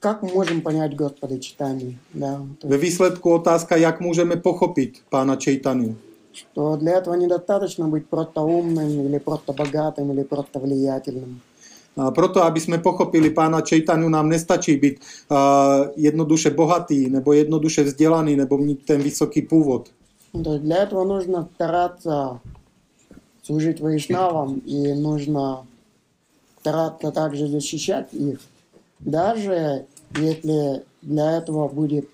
[0.02, 1.96] как мы можем понять Господа читания?
[2.14, 2.42] Да?
[2.62, 5.96] Ve есть, výsledku otázka, jak můžeme pochopit pána Čejtanu.
[6.32, 11.40] что для этого недостаточно быть просто умным, или просто богатым, или просто влиятельным.
[11.96, 15.00] A proto, aby jsme pochopili pána Čejtanu, nám nestačí být
[15.30, 15.36] uh,
[15.96, 19.88] jednoduše bohatý, nebo jednoduše vzdělaný, nebo mít ten vysoký původ.
[20.44, 22.40] То для этого нужно стараться
[23.42, 25.66] служить вайшнавам, и нужно
[26.60, 28.40] стараться также защищать их,
[29.00, 29.84] даже
[30.15, 32.07] если для этого будет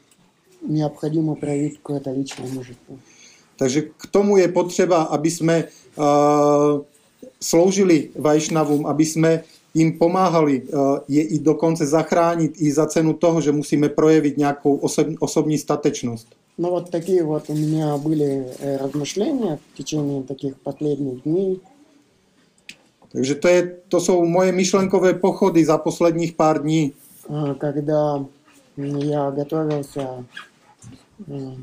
[0.61, 2.97] необходимо проявить какое-то личное мужество.
[3.57, 6.81] Takže k tomu je potřeba, aby jsme uh,
[7.41, 13.41] sloužili Vajšnavům, aby jsme jim pomáhali uh, je i dokonce zachránit i za cenu toho,
[13.41, 16.27] že musíme projevit nějakou osob, osobní statečnost.
[16.57, 21.59] Ну вот такие вот у меня были э, размышления в течение таких последних дней.
[23.11, 26.95] Takže to, je, to jsou moje myšlenkové pochody za posledních pár dní, А,
[27.58, 28.16] Когда
[28.78, 30.24] м, я готовился
[31.28, 31.54] э,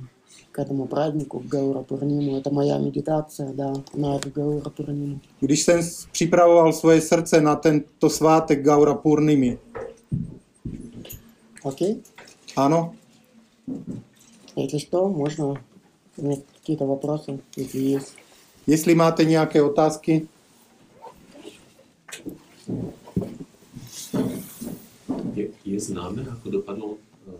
[0.52, 2.38] к этому празднику, к Гаура Пурниму.
[2.38, 5.20] Это моя медитация, да, на эту Гаура Пурниму.
[5.40, 9.58] když jsem připravoval svoje srdce na tento svátek Gaura Purnimi.
[11.64, 11.98] Окей?
[12.58, 12.94] Ano,
[14.58, 15.54] Если что, можно
[16.62, 18.14] какие-то вопросы, если есть.
[18.68, 20.28] jestli máte nějaké otázky,
[25.36, 27.32] объекте есть знамя, откуда падал э,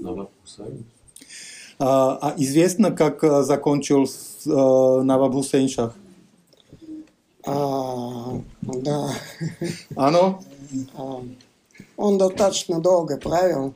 [0.00, 0.84] Навабхусейн?
[1.78, 5.94] А, а известно, как э, закончил э, Навабхусейн шах?
[7.44, 9.14] А, да.
[9.96, 10.40] Ано?
[10.94, 11.22] А,
[11.96, 13.74] он достаточно долго правил.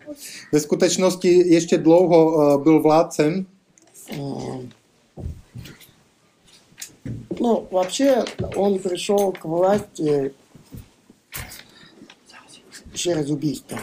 [0.52, 3.46] В скуточности еще долго был владцем.
[4.10, 4.60] А,
[7.38, 10.32] ну, вообще, он пришел к власти
[12.93, 13.77] через убийство.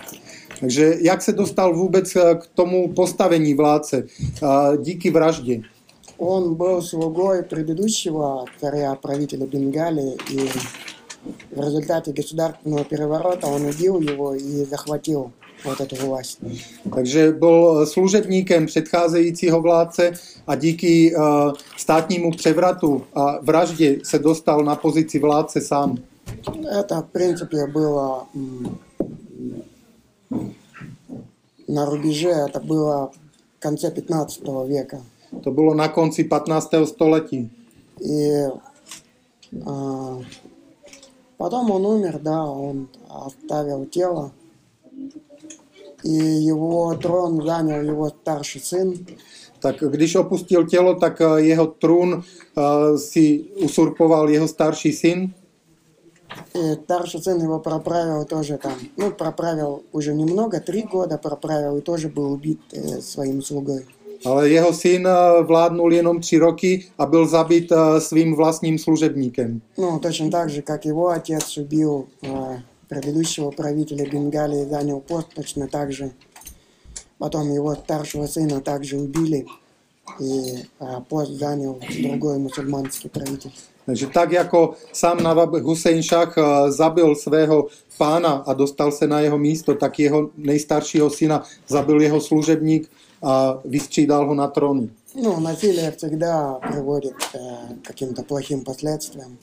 [0.61, 4.07] Takže jak se dostal vůbec a, k tomu postavení vládce?
[4.43, 5.61] A, Díky vraždě.
[6.18, 10.49] Он был слугой предыдущего царя, правителя Бенгалии, и
[11.51, 15.33] в результате государственного переворота он убил его и захватил
[15.64, 16.39] вот эту власть.
[16.95, 20.12] Takže byl služebníkem předcházejícího vládce
[20.47, 25.99] a díky a, státnímu převratu a vraždě se dostal na pozici vládce sám.
[26.81, 28.27] Это, в принципе, было
[30.31, 30.55] м,
[31.68, 33.11] на рубеже, это было
[33.59, 35.01] в конце 15 века.
[35.43, 36.87] To bylo na konci 15.
[36.87, 37.51] století.
[38.01, 38.47] И
[39.66, 40.18] а,
[41.37, 44.33] потом он умер, да, он оставил тело.
[46.05, 49.07] И его трон занял его старший сын.
[49.61, 52.22] Tak když opustil tělo, tak a, jeho trůn
[52.57, 55.35] a, si usurpoval jeho starší syn.
[56.54, 61.82] И старший сын его проправил тоже там, ну, проправил уже немного, три года проправил и
[61.82, 63.86] тоже был убит э, своим слугой.
[64.24, 69.62] Ale jeho syn a, vládnul jenom tři roky a byl zabit a, svým vlastním služebníkem.
[69.78, 75.68] Ну, точно так же, как его отец убил э, предыдущего правителя Бенгалии, занял пост, точно
[75.68, 76.12] так же.
[77.18, 79.46] Потом его старшего сына также убили,
[80.20, 83.54] и э, пост занял другой мусульманский правитель.
[83.87, 87.66] Takže tak jako sám Nawab Hussein Shah a, zabil svého
[87.99, 92.91] pána a dostal se na jeho místo, tak jeho nejstaršího syna zabil jeho služebník
[93.22, 94.91] a vystřídal ho na trónu.
[95.22, 97.39] Ну, насилие всегда приводит э,
[97.83, 99.39] к каким-то плохим последствиям.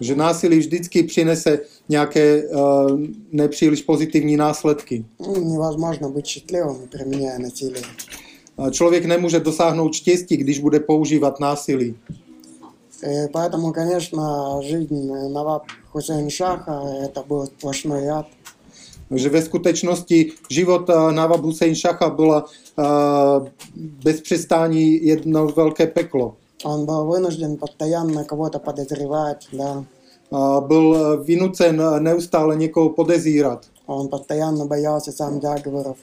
[0.00, 3.00] Že násilí vždycky přinese nějaké uh,
[3.32, 5.04] nepříliš pozitivní následky.
[5.20, 7.82] Ну, невозможно быть счастливым, применяя насилие.
[8.58, 11.94] A Člověk nemůže dosáhnout štěstí, když bude používat násilí.
[13.02, 15.62] И поэтому, конечно, жизнь Наваб
[15.92, 18.26] Хусейн Шаха это был сплошной ад.
[19.08, 23.48] Takže ve skutečnosti život uh, Nawab Hussein Shaha byla uh,
[24.04, 26.36] bez přestání jedno velké peklo.
[26.64, 29.84] Он был вынужден постоянно кого-то подозревать, да.
[30.32, 33.66] A byl uh, vynucen uh, neustále někoho podezírat.
[33.86, 35.96] Он постоянно боялся сам заговоров.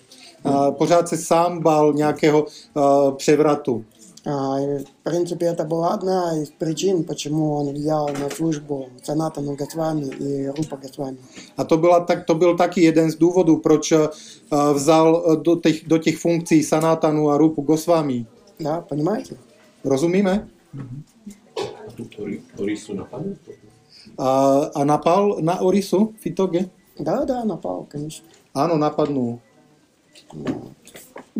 [0.43, 3.85] A pořád se sám bál nějakého uh, převratu.
[4.25, 9.55] А, и, в принципе, это была одна из причин, почему он взял на службу Санатану
[9.55, 11.17] Госвами и Рупа Госвами.
[11.57, 14.07] A to, byla, tak, to byl taky jeden z důvodů, proč uh,
[14.73, 18.25] vzal uh, do těch, do těch funkcí Sanatanu a Rupu Goswami.
[18.59, 19.35] Да, понимаете?
[19.83, 20.47] Rozumíme?
[22.17, 23.35] Ori, Orisu napadl?
[24.17, 26.69] A, a napal na Orisu Fitoge?
[26.99, 28.25] Да, да, напал, конечно.
[28.53, 29.39] Ano, napadnul.
[30.33, 30.51] Да.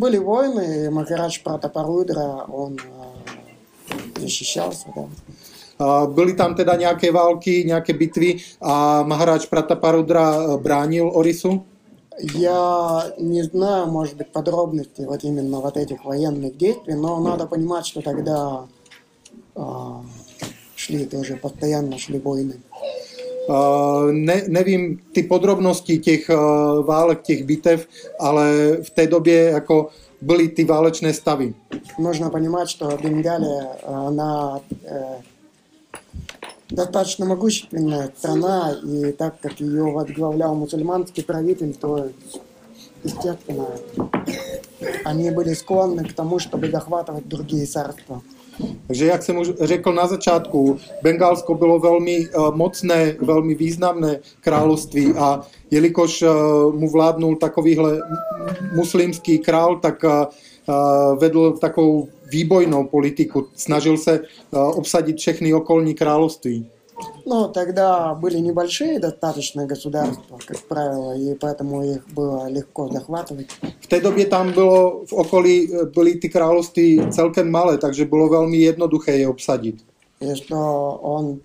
[0.00, 5.04] Были войны, и Махарадж Пратапарудра, он а, защищался, да.
[6.06, 11.62] Byly tam teda nějaké války, nějaké bitvy a Maharaj Prataparudra bránil Orisu.
[12.34, 17.86] Я не знаю, может быть, подробностей вот именно вот этих военных действий, но надо понимать,
[17.86, 18.66] что тогда
[19.56, 20.02] а,
[20.76, 22.54] шли тоже, постоянно шли войны.
[23.47, 27.87] Uh, ne, nevím ty podrobnosti těch uh, válek, těch bitev,
[28.19, 29.89] ale v té době jako
[30.21, 31.53] byly ty válečné stavy.
[31.99, 35.21] Нужно понимать, что Бенгалия, она э,
[36.69, 42.09] достаточно могущественная страна, и так как ее возглавлял мусульманский правитель, то,
[43.03, 43.67] естественно,
[45.03, 48.21] они были склонны к тому, чтобы захватывать другие царства.
[48.86, 55.12] Takže jak jsem už řekl na začátku, Bengálsko bylo velmi uh, mocné, velmi významné království
[55.12, 58.00] a jelikož uh, mu vládnul takovýhle
[58.74, 60.10] muslimský král, tak uh,
[61.18, 63.46] vedl takovou výbojnou politiku.
[63.54, 64.20] Snažil se
[64.52, 66.66] obsadit všechny okolní království.
[67.30, 73.46] Но тогда были небольшие достаточно государства, как правило, и поэтому их было легко захватывать.
[73.80, 78.28] V té době tam bylo v okolí, eh, byly ty království celkem malé, takže bylo
[78.28, 79.76] velmi jednoduché je obsadit.
[80.20, 81.40] И что он...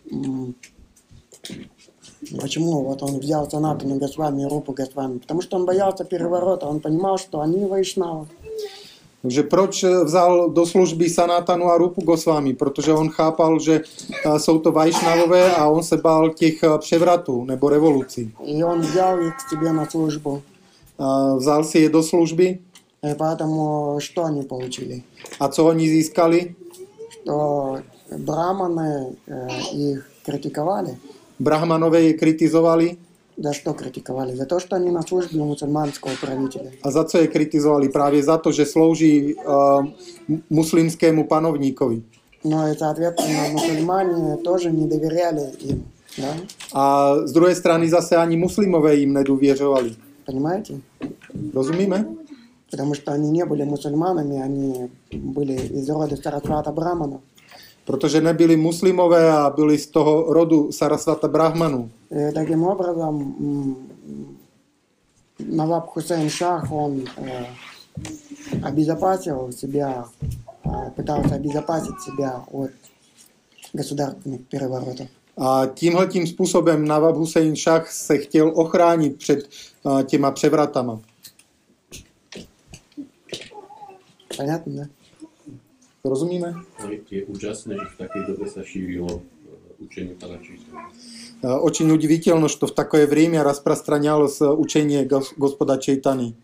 [2.41, 5.19] Почему вот он взял Санатану Госвами Рупу Госвами?
[5.19, 8.27] Потому что он боялся переворота, он понимал, что они вайшнавы.
[9.24, 12.55] Takže proč eh, vzal do služby Sanatanu a Rupu Goswami?
[12.55, 17.44] Protože on chápal, že eh, jsou to vajšnavové a on se bál těch eh, převratů
[17.44, 18.32] nebo revolucí.
[18.44, 20.42] И он взял их к себе на службу.
[20.98, 22.59] A Vzal si je do služby
[23.03, 25.03] И поэтому что они получили?
[25.40, 26.55] a co oni získali?
[27.11, 27.78] Что
[28.18, 30.96] браманы э, их критиковали.
[31.38, 32.96] Brahmanové je kritizovali
[33.38, 34.34] За что критиковали?
[34.34, 36.70] За то, что они на службе у мусульманского правителя.
[36.82, 37.88] a za co je kritizovali?
[37.88, 39.86] Právě za to, že slouží uh,
[40.51, 42.03] muslimskému panovníkovi.
[42.44, 45.84] Но и, соответственно, мусульмане тоже не доверяли им.
[46.18, 46.36] Да?
[46.72, 49.96] A z druhé strany zase ani muslimové jim nedůvěřovali.
[50.26, 50.74] Понимаете?
[51.55, 52.05] Rozumíme?
[52.70, 57.20] Потому что они не были мусульманами, они были из рода Сарасвата Брамана.
[57.84, 61.90] Protože nebyli muslimové a byli z toho rodu Sarasvata Brahmanů.
[62.11, 63.76] И таким образом м,
[65.38, 67.44] Наваб Хусейн Шах, он э,
[68.62, 70.05] обезопасил себя,
[70.64, 72.70] э, пытался обезопасить себя от
[73.72, 75.07] государственных переворотов.
[75.38, 79.48] A tímhletím způsobem Nawab Hussein Shah se chtěl ochránit před
[79.82, 81.01] uh, těma převratama.
[84.36, 84.84] Понятно, да?
[86.05, 86.55] Rozumíme?
[86.84, 90.90] No, Je, je úžasné, že v také době se šířilo eh, učení pana Čísla.
[91.42, 96.34] Uh, Очень удивительно, что в такое время распространялось uh, учение гос- Господа Чайтани.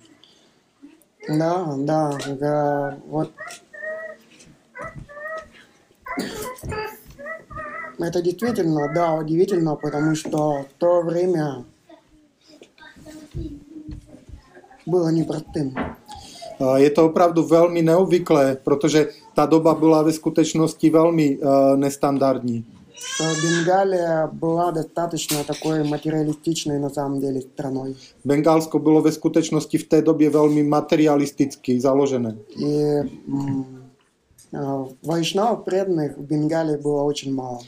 [1.38, 3.30] Да, да, да, вот.
[7.98, 11.64] Это действительно, да, удивительно, потому что в то время
[14.86, 15.74] было непростым.
[16.61, 22.64] Uh, Je to opravdu velmi neobvyklé, protože ta doba byla ve skutečnosti velmi uh, nestandardní.
[22.98, 27.94] Что Бенгалия была достаточно такой материалистичной на самом деле страной.
[28.24, 32.36] Bengálsko bylo ve skutečnosti v té době velmi materialisticky založené.
[32.59, 33.86] И м,
[34.54, 37.59] а, вайшнавов преданных в Бенгалии было очень мало.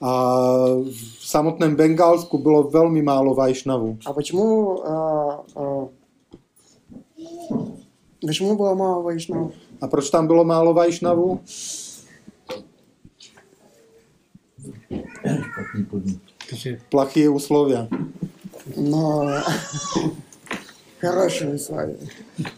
[0.00, 0.34] A
[1.20, 3.98] v samotném Bengálsku bylo velmi málo vajšnavů.
[4.06, 5.88] А почему, а, а,
[8.26, 9.52] почему было мало вайшнавов?
[9.82, 11.40] A proč tam bylo málo vajšnavů?
[16.50, 17.88] Takže Plachý условия.
[18.76, 19.30] Но
[21.00, 21.96] хорошие условия.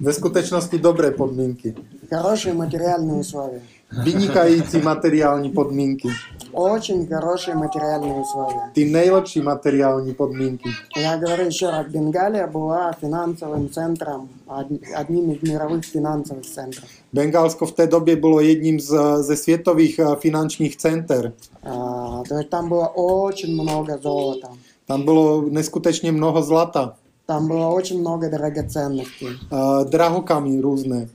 [0.01, 1.75] Ve skutečnosti dobré podmínky.
[2.11, 3.63] Хорошие материальные условия.
[4.05, 6.09] Vynikající materiální podmínky.
[6.55, 8.61] Очень хорошие материальные условия.
[8.73, 10.69] Ty nejlepší materiální podmínky.
[10.97, 14.67] Я говорю еще раз, Бенгалия была финансовым центром, од-
[15.01, 16.85] одним из мировых финансовых центров.
[17.13, 21.33] Bengálsko v té době bylo jedním z, ze světových eh, finančních center.
[21.63, 24.49] А, то есть там было очень много золота,
[24.87, 26.95] Tam bylo neskutečně mnoho zlata,
[27.27, 31.09] там было очень много драгоценностей, eh, drahokamy různé.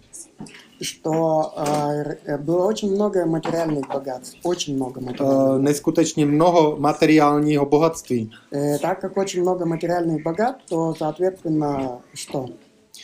[0.82, 5.62] что а, р- было очень много материальных богатств, очень много Eh, материальных.
[5.62, 8.30] Neskutečně mnoho materiálního bohatství.
[8.54, 12.46] Э, так как очень много материальных богатств, то, соответственно, что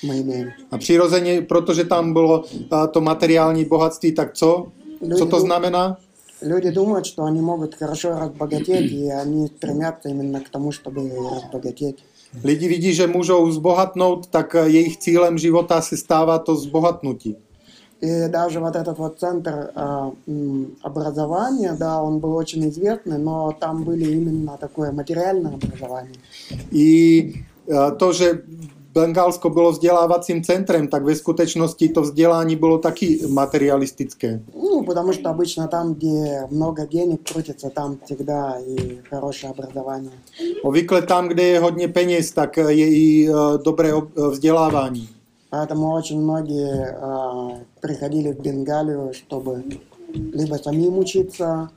[0.04, 0.50] мы имеем?
[0.72, 2.44] A přirozeně, protože tam bylo
[2.74, 4.68] eh, to materiální bohatství, tak co?
[5.18, 5.98] Co to znamená?
[6.44, 12.04] Люди думают, что они могут хорошо разбогатеть, и они стремятся именно к тому, чтобы разбогатеть.
[12.44, 17.36] Lidi vidí, že můžou zbohatnout, tak eh, jejich cílem života se stává to zbohatnutí.
[18.03, 19.71] И даже вот этот вот центр
[20.29, 26.15] м, образования, да, он был очень известный, но там были именно такое материальное образование.
[26.73, 27.33] I
[27.69, 28.43] eh, to, že
[28.95, 34.41] Bengálsko bylo vzdělávacím centrem, tak ve skutečnosti to vzdělání bylo taky materialistické.
[34.55, 40.13] Ну, потому что обычно там, где много денег крутится, там всегда и хорошее образование.
[40.63, 43.29] Obvykle tam, kde je hodně peněz, tak eh, je i
[43.65, 45.09] dobré ob- vzdělávání.
[45.51, 49.65] Поэтому очень многие а, приходили в Бенгалию, чтобы
[50.13, 51.71] либо самим учиться,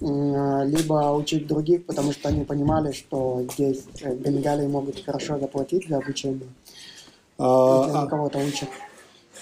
[0.00, 5.38] м, либо учить других, потому что они понимали, что здесь э, в Бенгалии могут хорошо
[5.38, 6.48] заплатить за обучение.
[7.38, 8.68] A, кого-то учат.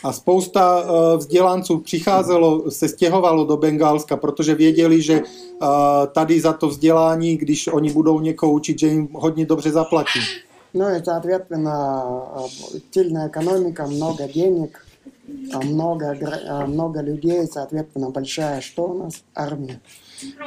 [0.03, 5.66] a spousta eh, vzdělanců přicházelo, se stěhovalo do Bengálska, protože věděli, že eh,
[6.12, 10.20] tady za to vzdělání, když oni budou někoho učit, že jim hodně dobře zaplatí.
[10.78, 12.03] Ну и, соответственно,
[12.36, 14.86] э, сильная экономика, много денег,
[15.53, 19.14] а много, гра- а много людей, соответственно, большая, что у нас?
[19.36, 19.80] Армия.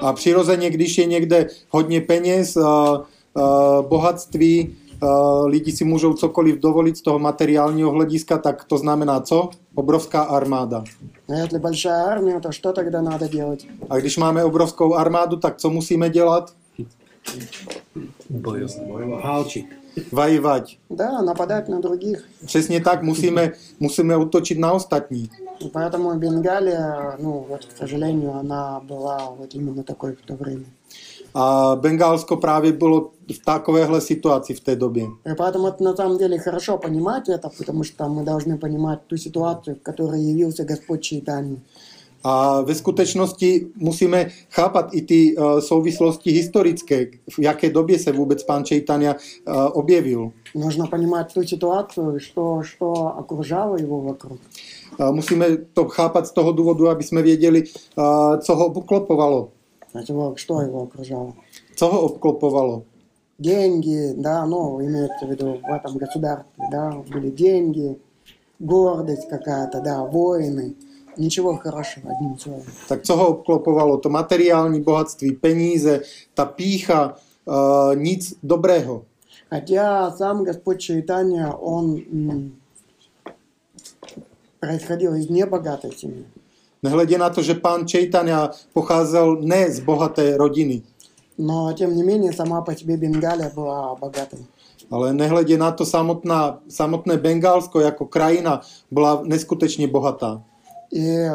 [0.00, 3.42] A přirozeně, když je někde hodně peněz, eh, eh,
[3.88, 5.06] bohatství, eh,
[5.46, 9.50] lidi si můžou cokoliv dovolit z toho materiálního hlediska, tak to znamená co?
[9.74, 10.84] Obrovská armáda.
[11.28, 13.66] А если большая армия, то что тогда надо делать?
[13.90, 16.52] A když máme obrovskou armádu, tak co musíme dělat?
[19.24, 19.66] Válčit.
[20.11, 20.79] Vajivať.
[20.89, 22.23] Да, нападать на других.
[22.83, 25.29] Tak, musíme, musíme útočit na ostatní.
[25.59, 30.65] И поэтому Бенгалия, ну, вот, к сожалению, она была вот именно такой в то время.
[31.33, 35.03] A Bengálsko právě bylo v takovéhle situaci v té době.
[35.25, 39.17] И поэтому это на самом деле хорошо понимать это, потому что мы должны понимать ту
[39.17, 41.61] ситуацию, в которой явился Господь Чайтани.
[42.24, 48.42] A ve skutečnosti musíme chápat i ty uh, souvislosti historické, v jaké době se vůbec
[48.42, 50.32] pán Čejtania uh, objevil.
[50.54, 54.38] Нужно понимать ту ситуацию, что, что окружало его вокруг.
[55.00, 59.48] Uh, musíme to chápat z toho důvodu, aby jsme věděli, uh, co ho obklopovalo.
[59.90, 61.32] Знаете, его- что его окружало?
[61.76, 62.82] Co ho obklopovalo?
[63.38, 67.96] Деньги, да, ну, имеется в виду в этом государстве, да, были деньги,
[68.58, 70.74] гордость какая-то, да, воины.
[71.18, 72.62] Ничего хорошего, одним словом.
[72.88, 73.98] Tak co ho obklopovalo?
[73.98, 76.00] To materiální bohatství, peníze,
[76.34, 77.14] ta pícha,
[77.44, 79.02] uh, nic dobrého.
[79.50, 82.52] Хотя сам Господь Чайтанья, он м,
[84.60, 86.24] происходил из небогатой семьи.
[86.82, 90.82] Nehledě na to, že pán Čejtania pocházel ne z bohaté rodiny,
[91.38, 94.38] Но, тем не менее, сама по себе Бенгалия была богатой.
[94.90, 98.60] ale nehledě na to samotná, samotné Bengálsko jako krajina
[98.90, 100.42] byla neskutečně bohatá.
[100.90, 101.30] И,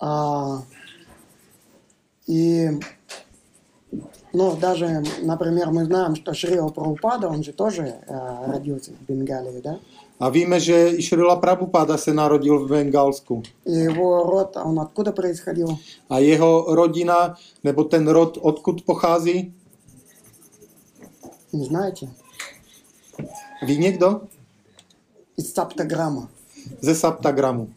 [0.00, 0.62] а,
[2.26, 2.70] и
[4.32, 9.60] ну, даже, например, мы знаем, что Шрила Прабхупада, он же тоже э, родился в Бенгалии,
[9.60, 9.78] да?
[10.20, 13.42] A víme, že i Šrila Prabhupada se narodil v Bengálsku.
[13.64, 15.78] И его род, он откуда происходил?
[16.10, 19.54] A jeho rodina, nebo ten rod, odkud pochází?
[21.52, 22.08] Не знаете?
[23.62, 24.20] Ví někdo?
[25.36, 26.28] Из Саптаграма.
[26.80, 27.68] Ze Saptagramu.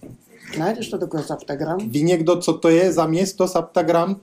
[0.55, 1.89] Знаете, что такое Саптаграм?
[1.89, 4.15] Ví někdo, co to je za město Saptagram?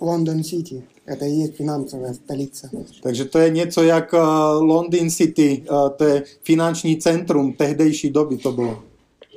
[0.00, 0.82] Лондон-Сити.
[1.06, 2.70] Это и есть финансовая столица.
[3.02, 4.20] Takže to je něco jak uh,
[4.62, 8.82] London City, uh, to je finanční centrum tehdejší doby to bylo.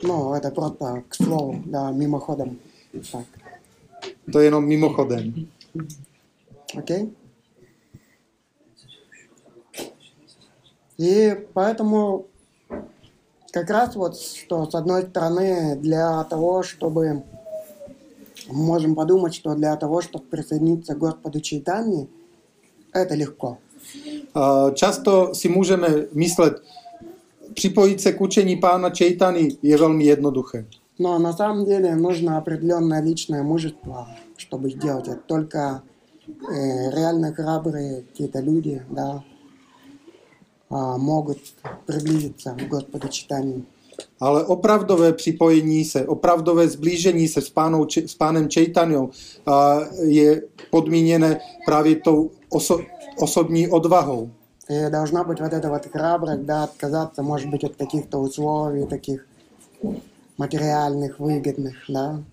[0.04, 2.58] Ну, это просто к слову, да, мимоходом.
[3.12, 3.26] Так,
[4.32, 5.34] To je jenom mimochodem.
[6.78, 7.10] окей?
[11.00, 12.26] И поэтому
[13.61, 17.25] как раз вот, что с одной стороны, для того, чтобы
[18.49, 22.09] можем подумать, что для того, чтобы присоединиться к Господу Чайтани,
[22.93, 23.59] это легко.
[24.35, 26.63] Uh, Často si můžeme myslet,
[27.55, 30.65] připojit se k učení pána Čejtany je velmi jednoduché.
[30.99, 35.21] Но на самом деле нужно определенное личное мужество, чтобы сделать это.
[35.27, 35.83] Только
[36.27, 39.25] э, реально храбрые какие-то люди, да, а,
[40.98, 41.38] могут
[41.86, 43.64] приблизиться к Господу читанию.
[44.20, 49.54] Ale opravdové připojení se, opravdové zblížení se s, pánou, Če- s pánem Čejtanjou uh,
[50.02, 50.42] je
[50.72, 52.80] podmíněné právě tou oso,
[53.20, 54.32] osobní odvahou.
[54.70, 59.28] И должна быть вот эта вот храбрость, да, отказаться, может быть, от каких-то условий таких
[60.38, 62.24] материальных, выгодных, да.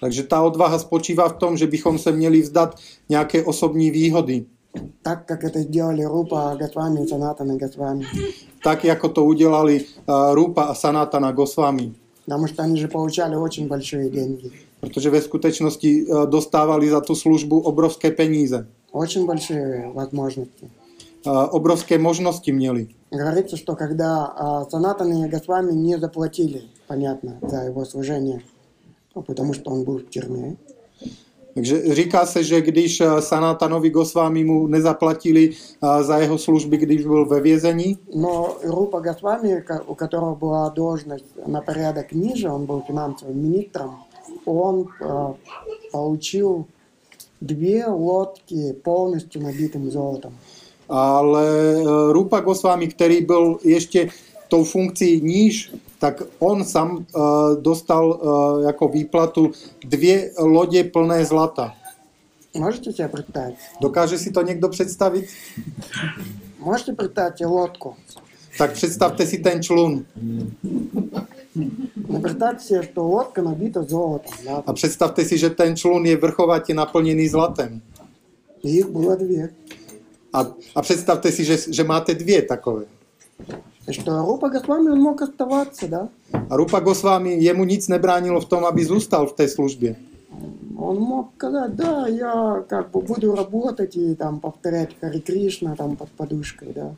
[0.00, 2.74] Takže ta odvaha spočívá v tom, že bychom se měli vzdat
[3.08, 4.44] nějaké osobní výhody.
[5.01, 8.05] Так, как это сделали Рупа Госвами и Санатана Госвами.
[8.63, 11.93] Tak, jako to udělali uh, Rupa a Sanatana Goswami.
[12.25, 14.51] Потому что они же получали очень большие деньги.
[14.79, 18.67] Protože ve skutečnosti uh, dostávali za tu službu obrovské peníze.
[18.91, 20.69] Очень большие возможности.
[21.25, 22.87] Uh, obrovské možnosti měli.
[23.11, 28.41] Говорится, что когда а, Санатана и Госвами не заплатили, понятно, за его служение,
[29.15, 30.57] ну, потому что он был в тюрьме,
[31.56, 37.02] Takže říká se, že když uh, Sanatanovi Goswami mu nezaplatili uh, za jeho služby, když
[37.06, 42.64] byl ve vězení, но Рупа Госвами, ко- у которого была должность на порядок ниже, он
[42.66, 43.90] был финансовым министром,
[44.46, 45.34] он а,
[45.92, 46.64] получил
[47.40, 50.32] две лодки полностью набитым золотом.
[50.88, 54.08] ale uh, Rupa Goswami, který byl ještě
[54.48, 57.22] tou funkcí níž, tak on sám uh,
[57.60, 59.50] dostal uh, jako výplatu
[59.84, 61.74] dvě lodě plné zlata.
[62.58, 63.56] Можете себе представить?
[63.80, 65.26] Dokáže si to někdo představit?
[66.58, 67.96] Можете представить себе лодку?
[68.58, 70.06] Tak představte si ten člun
[72.08, 74.62] Ну, представьте себе, что лодка набита золотом, да?
[74.66, 77.80] a představte si, že ten člun je vrchovatě naplněný zlatem.
[78.64, 79.48] И их было две.
[80.32, 82.84] A, a představte si, že, že máte dvě takové.
[83.88, 86.08] И что Рупа Госвами, он мог оставаться, да?
[86.50, 89.96] A Rupa Goswami, jemu nic nebránilo v tom, aby zůstal v té službě.
[90.76, 95.96] Он мог сказать, да, я как бы буду работать и там повторять Хари Кришна там
[95.96, 96.94] под подушкой, да.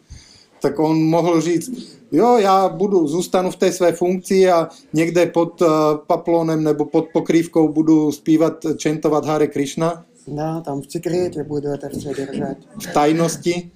[0.60, 1.70] Tak on mohl říct,
[2.12, 5.68] jo, já budu, zůstanu v té své funkci a někde pod uh,
[6.06, 11.90] paplonem nebo pod pokrývkou budu zpívat, čentovat Hare Krishna Да, там в секрете буду это
[11.90, 12.58] все держать.
[12.78, 13.70] v tajnosti.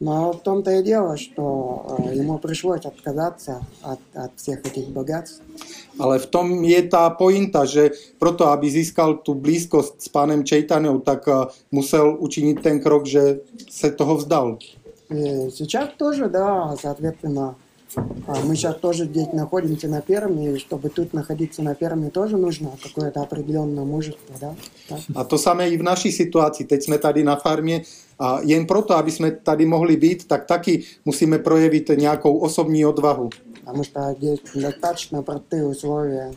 [0.00, 5.40] Но в том-то и дело, что э, ему пришлось отказаться от, от всех этих богатств.
[5.98, 10.98] Ale v tom je ta pointa, že proto, aby získal tu blízkost s pánem Čejtanou,
[10.98, 14.58] tak uh, musel učinit ten krok, že se toho vzdal.
[15.12, 17.54] И сейчас тоже, да, соответственно,
[18.26, 22.36] а, мы сейчас тоже здесь находимся на Перми, и чтобы тут находиться на Перми тоже
[22.36, 24.54] нужно какое-то определенное мужество, да.
[24.88, 25.00] Так?
[25.14, 26.64] A to samé i v naší situaci.
[26.64, 27.82] Teď jsme tady na farmě
[28.18, 33.30] a jen proto, aby jsme tady mohli být, tak taky musíme projevit nějakou osobní odvahu.
[33.64, 36.30] Потому что здесь достаточно простые условия.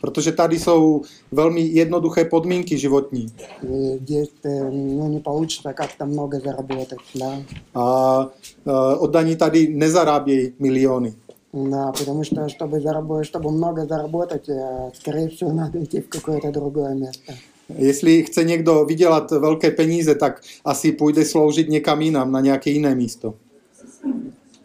[0.00, 3.26] Protože tady jsou velmi jednoduché podmínky životní.
[3.62, 7.42] И здесь э, ну, не получится как-то много заработать, да.
[7.74, 8.20] A
[8.64, 11.14] uh, oddaní tady nezarábějí miliony.
[11.52, 16.50] Да, потому что чтобы, заработать, чтобы много заработать, э, скорее всего, надо идти в какое-то
[16.50, 17.32] другое место.
[17.69, 22.95] Jestli chce někdo vydělat velké peníze, tak asi půjde sloužit někam jinam, na nějaké jiné
[22.95, 23.33] místo.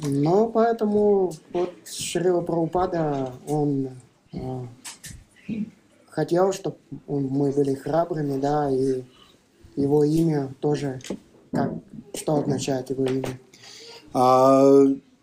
[0.09, 3.91] Ну, поэтому вот Шрила Прабхупада, он
[4.33, 4.67] э,
[6.09, 9.03] хотел, чтобы мы были храбрыми, да, и
[9.77, 11.01] его имя тоже,
[11.53, 11.73] как,
[12.15, 13.39] что означает его имя?
[14.15, 14.63] A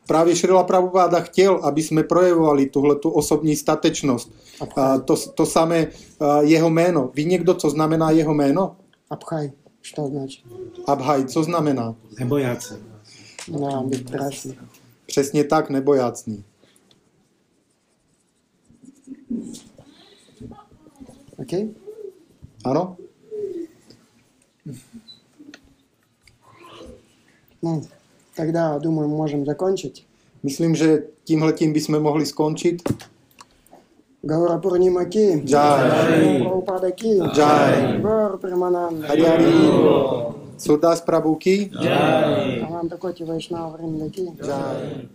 [0.07, 4.31] Právě Šrila Prabhupáda chtěl, aby jsme projevovali tuhle tu osobní statečnost.
[4.61, 4.99] Abchaj.
[5.05, 5.87] To, to samé
[6.41, 7.11] jeho jméno.
[7.13, 8.77] Ví někdo, co znamená jeho jméno?
[9.09, 9.51] Abchaj.
[9.95, 10.43] Co značí?
[10.87, 11.95] Abhaj, co znamená?
[12.19, 12.77] Nebojácný.
[13.51, 14.11] No, být.
[15.05, 16.43] Přesně tak, nebojácný.
[21.37, 21.53] OK?
[22.65, 22.97] Ano?
[27.61, 27.81] No.
[28.36, 30.06] тогда, думаю, можем закончить.
[30.42, 32.82] Myslím, že tímhletím bychom mohli skončit.
[34.24, 35.42] Гаура Пурнима Ки.
[35.44, 36.38] Jai.
[36.38, 37.18] Прабхупада Ки.
[37.34, 38.00] Jai.
[38.02, 39.06] Гаура Примананда.
[39.08, 39.52] Hari Hari.
[40.58, 41.70] Surdas Prabhu ki.
[42.62, 44.20] Аванта Коти Вайшнава Вриндати.
[44.42, 45.08] Jai.